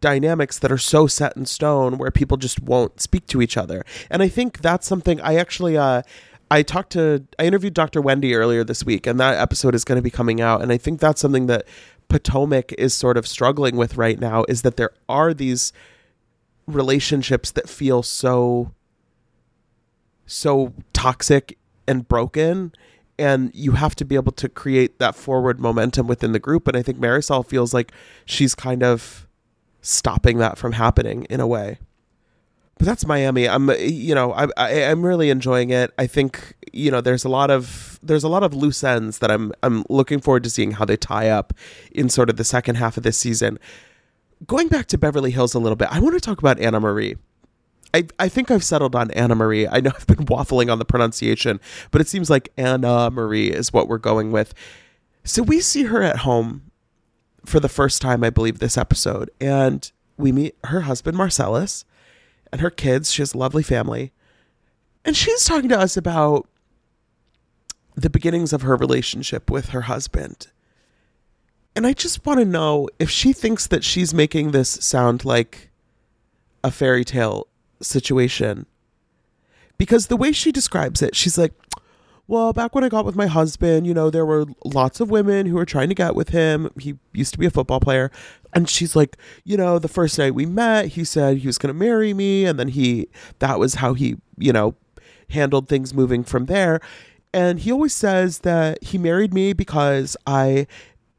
dynamics 0.00 0.58
that 0.58 0.72
are 0.72 0.78
so 0.78 1.06
set 1.06 1.36
in 1.36 1.46
stone 1.46 1.98
where 1.98 2.10
people 2.10 2.36
just 2.36 2.60
won't 2.60 3.00
speak 3.00 3.26
to 3.28 3.42
each 3.42 3.56
other. 3.56 3.84
And 4.10 4.22
I 4.22 4.28
think 4.28 4.60
that's 4.60 4.86
something 4.86 5.20
I 5.20 5.36
actually 5.36 5.76
uh 5.76 6.02
I 6.50 6.62
talked 6.62 6.92
to 6.92 7.26
I 7.38 7.46
interviewed 7.46 7.74
Dr. 7.74 8.00
Wendy 8.00 8.34
earlier 8.34 8.64
this 8.64 8.84
week 8.84 9.06
and 9.06 9.20
that 9.20 9.36
episode 9.36 9.74
is 9.74 9.84
going 9.84 9.96
to 9.96 10.02
be 10.02 10.10
coming 10.10 10.40
out 10.40 10.62
and 10.62 10.72
I 10.72 10.78
think 10.78 11.00
that's 11.00 11.20
something 11.20 11.46
that 11.46 11.66
Potomac 12.08 12.72
is 12.74 12.94
sort 12.94 13.16
of 13.16 13.26
struggling 13.26 13.76
with 13.76 13.96
right 13.96 14.18
now 14.18 14.44
is 14.48 14.62
that 14.62 14.76
there 14.76 14.90
are 15.08 15.34
these 15.34 15.72
relationships 16.66 17.50
that 17.52 17.68
feel 17.68 18.02
so 18.02 18.72
so 20.24 20.72
toxic 20.92 21.58
and 21.86 22.08
broken 22.08 22.72
and 23.18 23.50
you 23.54 23.72
have 23.72 23.94
to 23.96 24.04
be 24.04 24.14
able 24.14 24.32
to 24.32 24.48
create 24.48 24.98
that 24.98 25.14
forward 25.14 25.58
momentum 25.58 26.06
within 26.06 26.32
the 26.32 26.38
group 26.38 26.66
and 26.66 26.76
I 26.76 26.82
think 26.82 26.98
marisol 26.98 27.46
feels 27.46 27.74
like 27.74 27.92
she's 28.24 28.54
kind 28.54 28.82
of 28.82 29.25
stopping 29.86 30.38
that 30.38 30.58
from 30.58 30.72
happening 30.72 31.24
in 31.30 31.40
a 31.40 31.46
way. 31.46 31.78
But 32.78 32.86
that's 32.86 33.06
Miami. 33.06 33.48
I'm 33.48 33.70
uh, 33.70 33.74
you 33.74 34.14
know 34.14 34.32
I, 34.32 34.48
I 34.56 34.70
am 34.70 35.04
really 35.04 35.30
enjoying 35.30 35.70
it. 35.70 35.92
I 35.98 36.06
think 36.06 36.54
you 36.72 36.90
know 36.90 37.00
there's 37.00 37.24
a 37.24 37.28
lot 37.28 37.50
of 37.50 37.98
there's 38.02 38.24
a 38.24 38.28
lot 38.28 38.42
of 38.42 38.52
loose 38.52 38.84
ends 38.84 39.18
that 39.20 39.30
I'm 39.30 39.52
I'm 39.62 39.84
looking 39.88 40.20
forward 40.20 40.44
to 40.44 40.50
seeing 40.50 40.72
how 40.72 40.84
they 40.84 40.96
tie 40.96 41.28
up 41.28 41.54
in 41.92 42.08
sort 42.10 42.28
of 42.28 42.36
the 42.36 42.44
second 42.44 42.74
half 42.74 42.96
of 42.96 43.02
this 43.02 43.16
season. 43.16 43.58
Going 44.46 44.68
back 44.68 44.86
to 44.88 44.98
Beverly 44.98 45.30
Hills 45.30 45.54
a 45.54 45.58
little 45.58 45.76
bit, 45.76 45.88
I 45.90 46.00
want 46.00 46.14
to 46.14 46.20
talk 46.20 46.38
about 46.38 46.58
Annemarie. 46.58 47.16
I, 47.94 48.06
I 48.18 48.28
think 48.28 48.50
I've 48.50 48.64
settled 48.64 48.94
on 48.94 49.08
Annemarie. 49.10 49.66
I 49.70 49.80
know 49.80 49.92
I've 49.96 50.06
been 50.06 50.26
waffling 50.26 50.70
on 50.70 50.78
the 50.78 50.84
pronunciation, 50.84 51.58
but 51.90 52.02
it 52.02 52.08
seems 52.08 52.28
like 52.28 52.54
Annemarie 52.56 53.48
is 53.48 53.72
what 53.72 53.88
we're 53.88 53.96
going 53.96 54.32
with. 54.32 54.52
So 55.24 55.42
we 55.42 55.60
see 55.60 55.84
her 55.84 56.02
at 56.02 56.18
home 56.18 56.70
for 57.46 57.60
the 57.60 57.68
first 57.68 58.02
time, 58.02 58.22
I 58.22 58.30
believe, 58.30 58.58
this 58.58 58.76
episode, 58.76 59.30
and 59.40 59.90
we 60.16 60.32
meet 60.32 60.56
her 60.64 60.82
husband 60.82 61.16
Marcellus 61.16 61.84
and 62.52 62.60
her 62.60 62.70
kids. 62.70 63.12
She 63.12 63.22
has 63.22 63.34
a 63.34 63.38
lovely 63.38 63.62
family, 63.62 64.12
and 65.04 65.16
she's 65.16 65.44
talking 65.44 65.68
to 65.70 65.78
us 65.78 65.96
about 65.96 66.48
the 67.94 68.10
beginnings 68.10 68.52
of 68.52 68.62
her 68.62 68.76
relationship 68.76 69.50
with 69.50 69.70
her 69.70 69.82
husband. 69.82 70.48
And 71.74 71.86
I 71.86 71.92
just 71.92 72.24
want 72.26 72.40
to 72.40 72.44
know 72.44 72.88
if 72.98 73.10
she 73.10 73.32
thinks 73.32 73.66
that 73.66 73.84
she's 73.84 74.12
making 74.12 74.50
this 74.50 74.70
sound 74.70 75.24
like 75.24 75.70
a 76.64 76.70
fairy 76.70 77.04
tale 77.04 77.46
situation. 77.80 78.66
Because 79.78 80.06
the 80.06 80.16
way 80.16 80.32
she 80.32 80.52
describes 80.52 81.02
it, 81.02 81.14
she's 81.14 81.36
like, 81.36 81.52
well, 82.28 82.52
back 82.52 82.74
when 82.74 82.82
I 82.82 82.88
got 82.88 83.04
with 83.04 83.14
my 83.14 83.26
husband, 83.26 83.86
you 83.86 83.94
know, 83.94 84.10
there 84.10 84.26
were 84.26 84.46
lots 84.64 85.00
of 85.00 85.10
women 85.10 85.46
who 85.46 85.54
were 85.54 85.64
trying 85.64 85.88
to 85.88 85.94
get 85.94 86.14
with 86.16 86.30
him. 86.30 86.70
He 86.78 86.98
used 87.12 87.32
to 87.32 87.38
be 87.38 87.46
a 87.46 87.50
football 87.50 87.78
player. 87.78 88.10
And 88.52 88.68
she's 88.68 88.96
like, 88.96 89.16
you 89.44 89.56
know, 89.56 89.78
the 89.78 89.88
first 89.88 90.18
night 90.18 90.34
we 90.34 90.46
met, 90.46 90.88
he 90.88 91.04
said 91.04 91.38
he 91.38 91.46
was 91.46 91.58
going 91.58 91.72
to 91.72 91.78
marry 91.78 92.12
me. 92.14 92.44
And 92.44 92.58
then 92.58 92.68
he, 92.68 93.08
that 93.38 93.58
was 93.58 93.74
how 93.74 93.94
he, 93.94 94.16
you 94.38 94.52
know, 94.52 94.74
handled 95.30 95.68
things 95.68 95.94
moving 95.94 96.24
from 96.24 96.46
there. 96.46 96.80
And 97.32 97.60
he 97.60 97.70
always 97.70 97.94
says 97.94 98.40
that 98.40 98.82
he 98.82 98.98
married 98.98 99.32
me 99.32 99.52
because 99.52 100.16
I 100.26 100.66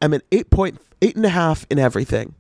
am 0.02 0.14
an 0.14 0.22
eight 0.32 0.50
point, 0.50 0.82
eight 1.02 1.16
and 1.16 1.26
a 1.26 1.30
half 1.30 1.66
in 1.70 1.80
everything. 1.80 2.34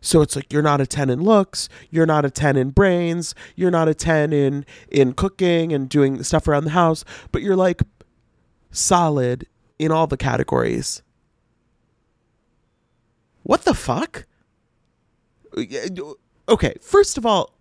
So 0.00 0.22
it's 0.22 0.36
like 0.36 0.52
you're 0.52 0.62
not 0.62 0.80
a 0.80 0.86
10 0.86 1.10
in 1.10 1.22
looks, 1.22 1.68
you're 1.90 2.06
not 2.06 2.24
a 2.24 2.30
10 2.30 2.56
in 2.56 2.70
brains, 2.70 3.34
you're 3.54 3.70
not 3.70 3.88
a 3.88 3.94
10 3.94 4.32
in 4.32 4.64
in 4.90 5.12
cooking 5.12 5.72
and 5.72 5.88
doing 5.88 6.22
stuff 6.22 6.48
around 6.48 6.64
the 6.64 6.70
house, 6.70 7.04
but 7.32 7.42
you're 7.42 7.56
like 7.56 7.82
solid 8.70 9.46
in 9.78 9.90
all 9.90 10.06
the 10.06 10.16
categories. 10.16 11.02
What 13.42 13.62
the 13.62 13.74
fuck? 13.74 14.26
Okay, 16.48 16.74
first 16.80 17.16
of 17.16 17.24
all, 17.24 17.54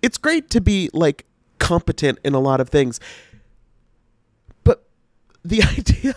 it's 0.00 0.18
great 0.18 0.50
to 0.50 0.60
be 0.60 0.90
like 0.92 1.26
competent 1.58 2.18
in 2.24 2.34
a 2.34 2.40
lot 2.40 2.60
of 2.60 2.68
things. 2.68 3.00
But 4.64 4.84
the 5.44 5.62
idea 5.78 6.14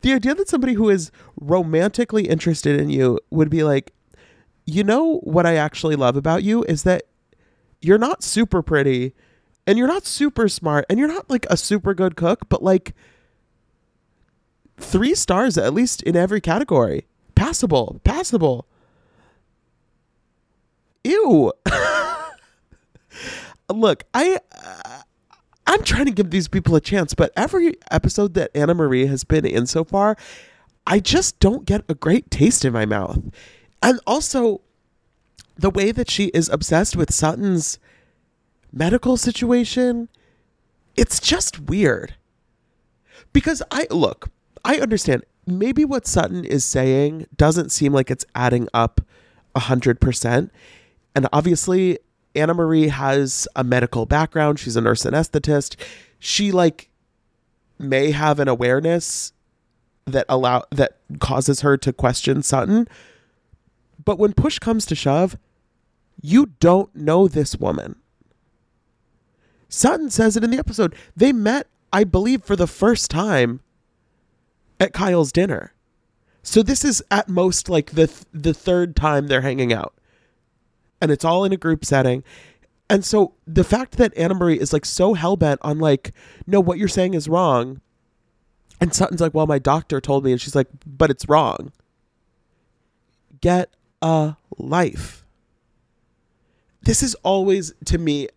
the 0.00 0.12
idea 0.12 0.34
that 0.34 0.48
somebody 0.48 0.74
who 0.74 0.88
is 0.88 1.10
romantically 1.40 2.28
interested 2.28 2.80
in 2.80 2.90
you 2.90 3.18
would 3.30 3.50
be 3.50 3.62
like, 3.62 3.92
you 4.66 4.84
know 4.84 5.18
what 5.18 5.46
I 5.46 5.56
actually 5.56 5.96
love 5.96 6.16
about 6.16 6.42
you 6.42 6.64
is 6.64 6.82
that 6.84 7.04
you're 7.80 7.98
not 7.98 8.22
super 8.22 8.62
pretty 8.62 9.14
and 9.66 9.78
you're 9.78 9.88
not 9.88 10.06
super 10.06 10.48
smart 10.48 10.86
and 10.88 10.98
you're 10.98 11.08
not 11.08 11.28
like 11.28 11.46
a 11.50 11.56
super 11.56 11.94
good 11.94 12.16
cook, 12.16 12.48
but 12.48 12.62
like 12.62 12.94
three 14.78 15.14
stars 15.14 15.56
at 15.58 15.74
least 15.74 16.02
in 16.02 16.16
every 16.16 16.40
category. 16.40 17.06
Passable, 17.34 18.00
passable. 18.04 18.66
Ew. 21.02 21.52
Look, 23.70 24.04
I 24.14 24.38
uh, 24.56 25.02
I'm 25.66 25.82
trying 25.82 26.06
to 26.06 26.12
give 26.12 26.30
these 26.30 26.48
people 26.48 26.76
a 26.76 26.80
chance, 26.80 27.14
but 27.14 27.32
every 27.36 27.74
episode 27.90 28.34
that 28.34 28.52
Annemarie 28.54 29.08
has 29.08 29.24
been 29.24 29.44
in 29.46 29.66
so 29.66 29.84
far, 29.84 30.16
I 30.86 31.00
just 31.00 31.38
don't 31.40 31.64
get 31.64 31.82
a 31.88 31.94
great 31.94 32.30
taste 32.30 32.64
in 32.64 32.72
my 32.72 32.84
mouth. 32.84 33.18
And 33.84 34.00
also, 34.06 34.62
the 35.56 35.70
way 35.70 35.92
that 35.92 36.10
she 36.10 36.26
is 36.28 36.48
obsessed 36.48 36.96
with 36.96 37.12
Sutton's 37.12 37.78
medical 38.72 39.18
situation, 39.18 40.08
it's 40.96 41.20
just 41.20 41.60
weird. 41.60 42.14
Because 43.34 43.62
I 43.70 43.86
look, 43.90 44.30
I 44.64 44.78
understand 44.78 45.24
maybe 45.46 45.84
what 45.84 46.06
Sutton 46.06 46.46
is 46.46 46.64
saying 46.64 47.26
doesn't 47.36 47.70
seem 47.72 47.92
like 47.92 48.10
it's 48.10 48.24
adding 48.34 48.68
up 48.72 49.02
100%. 49.54 50.50
And 51.14 51.28
obviously, 51.30 51.98
Annemarie 52.34 52.88
has 52.88 53.46
a 53.54 53.62
medical 53.62 54.06
background. 54.06 54.58
She's 54.58 54.76
a 54.76 54.80
nurse 54.80 55.02
anesthetist. 55.02 55.76
She 56.18 56.50
like 56.50 56.88
may 57.78 58.12
have 58.12 58.40
an 58.40 58.48
awareness 58.48 59.32
that 60.06 60.24
allow 60.28 60.64
that 60.70 60.96
causes 61.18 61.60
her 61.60 61.76
to 61.76 61.92
question 61.92 62.42
Sutton. 62.42 62.88
But 64.02 64.18
when 64.18 64.32
push 64.32 64.58
comes 64.58 64.86
to 64.86 64.94
shove, 64.94 65.36
you 66.20 66.52
don't 66.60 66.94
know 66.94 67.28
this 67.28 67.56
woman. 67.56 67.96
Sutton 69.68 70.10
says 70.10 70.36
it 70.36 70.44
in 70.44 70.50
the 70.50 70.58
episode. 70.58 70.94
They 71.16 71.32
met, 71.32 71.66
I 71.92 72.04
believe, 72.04 72.44
for 72.44 72.56
the 72.56 72.66
first 72.66 73.10
time 73.10 73.60
at 74.78 74.92
Kyle's 74.92 75.32
dinner. 75.32 75.72
So 76.42 76.62
this 76.62 76.84
is 76.84 77.02
at 77.10 77.28
most 77.28 77.68
like 77.68 77.92
the 77.92 78.06
th- 78.06 78.24
the 78.32 78.54
third 78.54 78.94
time 78.94 79.26
they're 79.26 79.40
hanging 79.40 79.72
out 79.72 79.94
and 81.04 81.10
it's 81.10 81.24
all 81.24 81.44
in 81.44 81.52
a 81.52 81.56
group 81.58 81.84
setting. 81.84 82.24
And 82.88 83.04
so 83.04 83.34
the 83.46 83.62
fact 83.62 83.98
that 83.98 84.14
Annemarie 84.14 84.56
is 84.56 84.72
like 84.72 84.84
so 84.86 85.12
hell 85.12 85.36
bent 85.36 85.60
on 85.62 85.78
like, 85.78 86.12
no, 86.46 86.60
what 86.60 86.78
you're 86.78 86.88
saying 86.88 87.14
is 87.14 87.28
wrong. 87.28 87.80
And 88.80 88.94
Sutton's 88.94 89.20
like, 89.20 89.34
well, 89.34 89.46
my 89.46 89.58
doctor 89.58 90.00
told 90.00 90.24
me. 90.24 90.32
And 90.32 90.40
she's 90.40 90.54
like, 90.54 90.68
but 90.86 91.10
it's 91.10 91.28
wrong. 91.28 91.72
Get 93.40 93.70
a 94.04 94.36
life. 94.58 95.24
This 96.82 97.02
is 97.02 97.14
always, 97.24 97.72
to 97.86 97.96
me, 97.96 98.28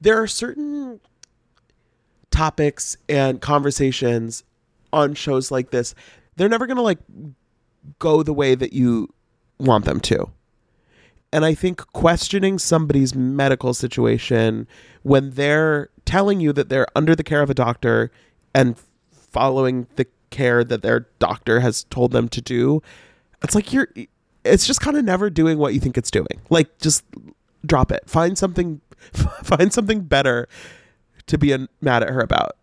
there 0.00 0.20
are 0.20 0.26
certain 0.26 1.00
topics 2.30 2.96
and 3.08 3.40
conversations 3.40 4.42
on 4.92 5.14
shows 5.14 5.52
like 5.52 5.70
this. 5.70 5.94
They're 6.36 6.48
never 6.48 6.66
going 6.66 6.76
to 6.76 6.82
like 6.82 6.98
go 8.00 8.24
the 8.24 8.34
way 8.34 8.56
that 8.56 8.72
you 8.72 9.14
want 9.58 9.84
them 9.84 10.00
to. 10.00 10.28
And 11.32 11.44
I 11.44 11.54
think 11.54 11.78
questioning 11.92 12.58
somebody's 12.58 13.14
medical 13.14 13.74
situation 13.74 14.66
when 15.02 15.30
they're 15.30 15.90
telling 16.04 16.40
you 16.40 16.52
that 16.54 16.68
they're 16.68 16.86
under 16.96 17.14
the 17.14 17.22
care 17.22 17.42
of 17.42 17.50
a 17.50 17.54
doctor 17.54 18.10
and 18.54 18.76
following 19.12 19.86
the 19.94 20.06
care 20.30 20.64
that 20.64 20.82
their 20.82 21.06
doctor 21.20 21.60
has 21.60 21.84
told 21.84 22.10
them 22.10 22.28
to 22.30 22.40
do, 22.40 22.82
it's 23.42 23.54
like 23.54 23.72
you're, 23.72 23.88
it's 24.44 24.66
just 24.66 24.80
kind 24.80 24.96
of 24.96 25.04
never 25.04 25.30
doing 25.30 25.58
what 25.58 25.74
you 25.74 25.80
think 25.80 25.98
it's 25.98 26.10
doing. 26.10 26.40
Like, 26.50 26.78
just 26.78 27.04
drop 27.64 27.92
it. 27.92 28.02
Find 28.06 28.36
something, 28.38 28.80
find 29.12 29.72
something 29.72 30.02
better 30.02 30.48
to 31.26 31.38
be 31.38 31.66
mad 31.80 32.02
at 32.02 32.10
her 32.10 32.20
about. 32.20 32.56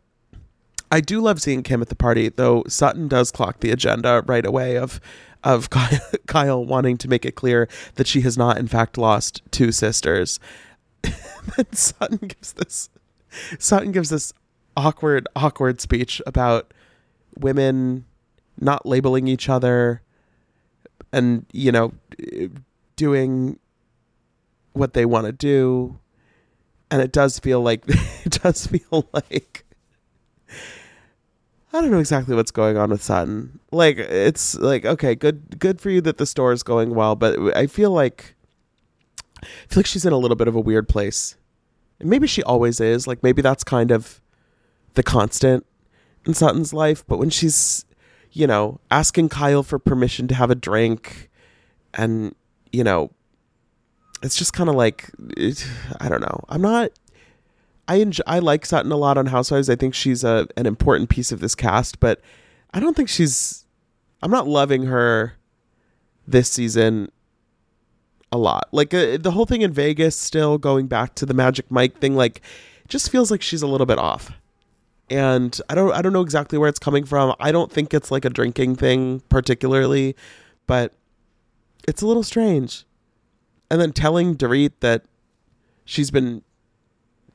I 0.91 1.01
do 1.01 1.19
love 1.19 1.41
seeing 1.41 1.63
Kim 1.63 1.81
at 1.81 1.89
the 1.89 1.95
party, 1.95 2.29
though 2.29 2.63
Sutton 2.67 3.07
does 3.07 3.31
clock 3.31 3.59
the 3.59 3.71
agenda 3.71 4.23
right 4.25 4.45
away 4.45 4.77
of 4.77 4.99
of 5.43 5.69
Kyle 6.27 6.65
wanting 6.65 6.97
to 6.97 7.07
make 7.07 7.23
it 7.23 7.35
clear 7.35 7.69
that 7.95 8.07
she 8.07 8.21
has 8.21 8.37
not, 8.37 8.57
in 8.57 8.67
fact, 8.67 8.97
lost 8.97 9.41
two 9.51 9.71
sisters. 9.71 10.39
then 11.03 11.71
Sutton 11.71 12.27
gives 12.27 12.53
this 12.53 12.89
Sutton 13.59 13.91
gives 13.91 14.09
this 14.09 14.33
awkward, 14.75 15.27
awkward 15.35 15.79
speech 15.81 16.21
about 16.25 16.73
women 17.37 18.05
not 18.59 18.85
labeling 18.85 19.27
each 19.27 19.49
other 19.49 20.01
and, 21.11 21.45
you 21.51 21.71
know, 21.71 21.93
doing 22.95 23.59
what 24.73 24.93
they 24.93 25.05
want 25.05 25.25
to 25.25 25.31
do. 25.31 25.99
And 26.91 27.01
it 27.01 27.11
does 27.11 27.39
feel 27.39 27.61
like 27.61 27.83
it 27.87 28.39
does 28.43 28.67
feel 28.67 29.09
like 29.13 29.65
I 31.75 31.81
don't 31.81 31.91
know 31.91 31.99
exactly 31.99 32.35
what's 32.35 32.51
going 32.51 32.77
on 32.77 32.89
with 32.89 33.03
Sutton. 33.03 33.59
Like 33.71 33.97
it's 33.97 34.55
like 34.55 34.85
okay, 34.85 35.13
good 35.13 35.59
good 35.59 35.81
for 35.81 35.89
you 35.89 35.99
that 36.01 36.17
the 36.17 36.25
store 36.25 36.53
is 36.53 36.63
going 36.63 36.95
well, 36.95 37.15
but 37.15 37.55
I 37.55 37.67
feel 37.67 37.91
like 37.91 38.35
I 39.43 39.47
feel 39.67 39.79
like 39.79 39.85
she's 39.85 40.05
in 40.05 40.13
a 40.13 40.17
little 40.17 40.37
bit 40.37 40.47
of 40.47 40.55
a 40.55 40.59
weird 40.59 40.87
place. 40.87 41.35
And 41.99 42.09
maybe 42.09 42.27
she 42.27 42.43
always 42.43 42.79
is. 42.79 43.07
Like 43.07 43.23
maybe 43.23 43.41
that's 43.41 43.63
kind 43.63 43.91
of 43.91 44.21
the 44.93 45.03
constant 45.03 45.65
in 46.25 46.33
Sutton's 46.33 46.73
life, 46.73 47.03
but 47.07 47.17
when 47.17 47.29
she's 47.29 47.85
you 48.35 48.45
know, 48.45 48.81
asking 48.91 49.29
Kyle 49.29 49.63
for 49.63 49.79
permission 49.79 50.27
to 50.27 50.35
have 50.35 50.51
a 50.51 50.55
drink 50.55 51.29
and 51.93 52.35
you 52.71 52.83
know, 52.83 53.11
it's 54.21 54.35
just 54.35 54.53
kind 54.53 54.69
of 54.69 54.75
like 54.75 55.09
it, 55.37 55.65
I 56.01 56.09
don't 56.09 56.21
know. 56.21 56.43
I'm 56.49 56.61
not 56.61 56.91
I 57.87 57.95
enjoy, 57.95 58.23
I 58.27 58.39
like 58.39 58.65
Sutton 58.65 58.91
a 58.91 58.97
lot 58.97 59.17
on 59.17 59.27
Housewives. 59.27 59.69
I 59.69 59.75
think 59.75 59.93
she's 59.93 60.23
a 60.23 60.47
an 60.57 60.65
important 60.65 61.09
piece 61.09 61.31
of 61.31 61.39
this 61.39 61.55
cast, 61.55 61.99
but 61.99 62.21
I 62.73 62.79
don't 62.79 62.95
think 62.95 63.09
she's. 63.09 63.65
I'm 64.21 64.31
not 64.31 64.47
loving 64.47 64.83
her 64.83 65.33
this 66.27 66.51
season 66.51 67.11
a 68.31 68.37
lot. 68.37 68.67
Like 68.71 68.93
uh, 68.93 69.17
the 69.17 69.31
whole 69.31 69.45
thing 69.45 69.61
in 69.61 69.71
Vegas, 69.71 70.17
still 70.17 70.57
going 70.57 70.87
back 70.87 71.15
to 71.15 71.25
the 71.25 71.33
Magic 71.33 71.69
Mike 71.69 71.99
thing, 71.99 72.15
like 72.15 72.41
just 72.87 73.09
feels 73.09 73.31
like 73.31 73.41
she's 73.41 73.61
a 73.61 73.67
little 73.67 73.85
bit 73.85 73.99
off. 73.99 74.31
And 75.09 75.59
I 75.69 75.75
don't 75.75 75.93
I 75.93 76.01
don't 76.01 76.13
know 76.13 76.21
exactly 76.21 76.57
where 76.57 76.69
it's 76.69 76.79
coming 76.79 77.05
from. 77.05 77.35
I 77.39 77.51
don't 77.51 77.71
think 77.71 77.93
it's 77.93 78.11
like 78.11 78.25
a 78.25 78.29
drinking 78.29 78.75
thing 78.77 79.21
particularly, 79.29 80.15
but 80.65 80.93
it's 81.87 82.01
a 82.01 82.07
little 82.07 82.23
strange. 82.23 82.85
And 83.69 83.79
then 83.79 83.91
telling 83.91 84.35
Dorit 84.35 84.71
that 84.79 85.03
she's 85.85 86.11
been 86.11 86.41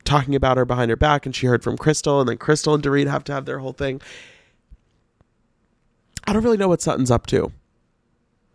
talking 0.04 0.34
about 0.34 0.56
her 0.56 0.64
behind 0.64 0.90
her 0.90 0.96
back 0.96 1.26
and 1.26 1.34
she 1.34 1.46
heard 1.46 1.62
from 1.62 1.76
Crystal 1.76 2.20
and 2.20 2.28
then 2.28 2.38
Crystal 2.38 2.74
and 2.74 2.82
Dorit 2.82 3.08
have 3.08 3.24
to 3.24 3.32
have 3.32 3.44
their 3.44 3.60
whole 3.60 3.72
thing. 3.72 4.00
I 6.26 6.32
don't 6.32 6.42
really 6.42 6.56
know 6.56 6.68
what 6.68 6.82
Sutton's 6.82 7.10
up 7.10 7.26
to. 7.28 7.52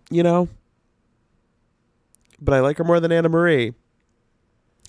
You 0.09 0.23
know? 0.23 0.49
But 2.39 2.53
I 2.53 2.59
like 2.59 2.77
her 2.77 2.83
more 2.83 2.99
than 2.99 3.11
Annemarie. 3.11 3.73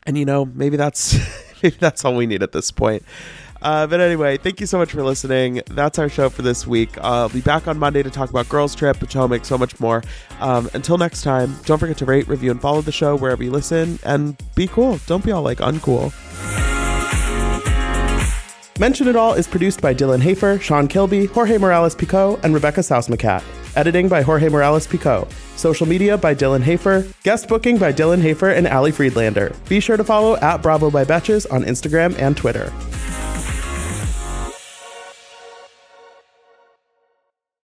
And 0.04 0.18
you 0.18 0.24
know, 0.24 0.46
maybe 0.46 0.76
that's 0.76 1.16
maybe 1.62 1.76
that's 1.78 2.04
all 2.04 2.14
we 2.14 2.26
need 2.26 2.42
at 2.42 2.52
this 2.52 2.70
point. 2.70 3.02
Uh, 3.62 3.86
but 3.86 4.00
anyway, 4.00 4.36
thank 4.36 4.60
you 4.60 4.66
so 4.66 4.78
much 4.78 4.92
for 4.92 5.02
listening. 5.02 5.62
That's 5.66 5.98
our 5.98 6.08
show 6.08 6.28
for 6.28 6.42
this 6.42 6.66
week. 6.66 6.90
I'll 7.02 7.28
be 7.28 7.40
back 7.40 7.68
on 7.68 7.78
Monday 7.78 8.02
to 8.02 8.10
talk 8.10 8.30
about 8.30 8.48
Girls 8.48 8.74
Trip, 8.74 8.98
Potomac, 8.98 9.44
so 9.44 9.58
much 9.58 9.78
more. 9.80 10.02
Um, 10.40 10.68
until 10.74 10.98
next 10.98 11.22
time, 11.22 11.54
don't 11.64 11.78
forget 11.78 11.96
to 11.98 12.04
rate, 12.04 12.28
review, 12.28 12.50
and 12.50 12.60
follow 12.60 12.80
the 12.80 12.92
show 12.92 13.16
wherever 13.16 13.42
you 13.42 13.50
listen. 13.50 13.98
And 14.04 14.36
be 14.54 14.66
cool. 14.66 14.98
Don't 15.06 15.24
be 15.24 15.32
all 15.32 15.42
like 15.42 15.58
uncool. 15.58 16.12
Mention 18.78 19.08
It 19.08 19.16
All 19.16 19.32
is 19.32 19.48
produced 19.48 19.80
by 19.80 19.94
Dylan 19.94 20.20
Hafer, 20.20 20.58
Sean 20.58 20.86
Kilby, 20.86 21.24
Jorge 21.26 21.56
Morales 21.56 21.94
Pico, 21.94 22.38
and 22.42 22.52
Rebecca 22.52 22.80
Sausmacat. 22.80 23.42
Editing 23.74 24.06
by 24.06 24.20
Jorge 24.20 24.50
Morales 24.50 24.86
Pico. 24.86 25.26
Social 25.56 25.86
media 25.86 26.18
by 26.18 26.34
Dylan 26.34 26.60
Hafer. 26.62 27.06
Guest 27.22 27.48
booking 27.48 27.78
by 27.78 27.90
Dylan 27.90 28.20
Hafer 28.20 28.50
and 28.50 28.66
Ali 28.66 28.92
Friedlander. 28.92 29.54
Be 29.68 29.80
sure 29.80 29.96
to 29.96 30.04
follow 30.04 30.36
at 30.36 30.62
Bravo 30.62 30.90
by 30.90 31.04
Betches 31.04 31.50
on 31.50 31.64
Instagram 31.64 32.18
and 32.18 32.36
Twitter. 32.36 32.70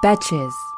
Betches. 0.00 0.69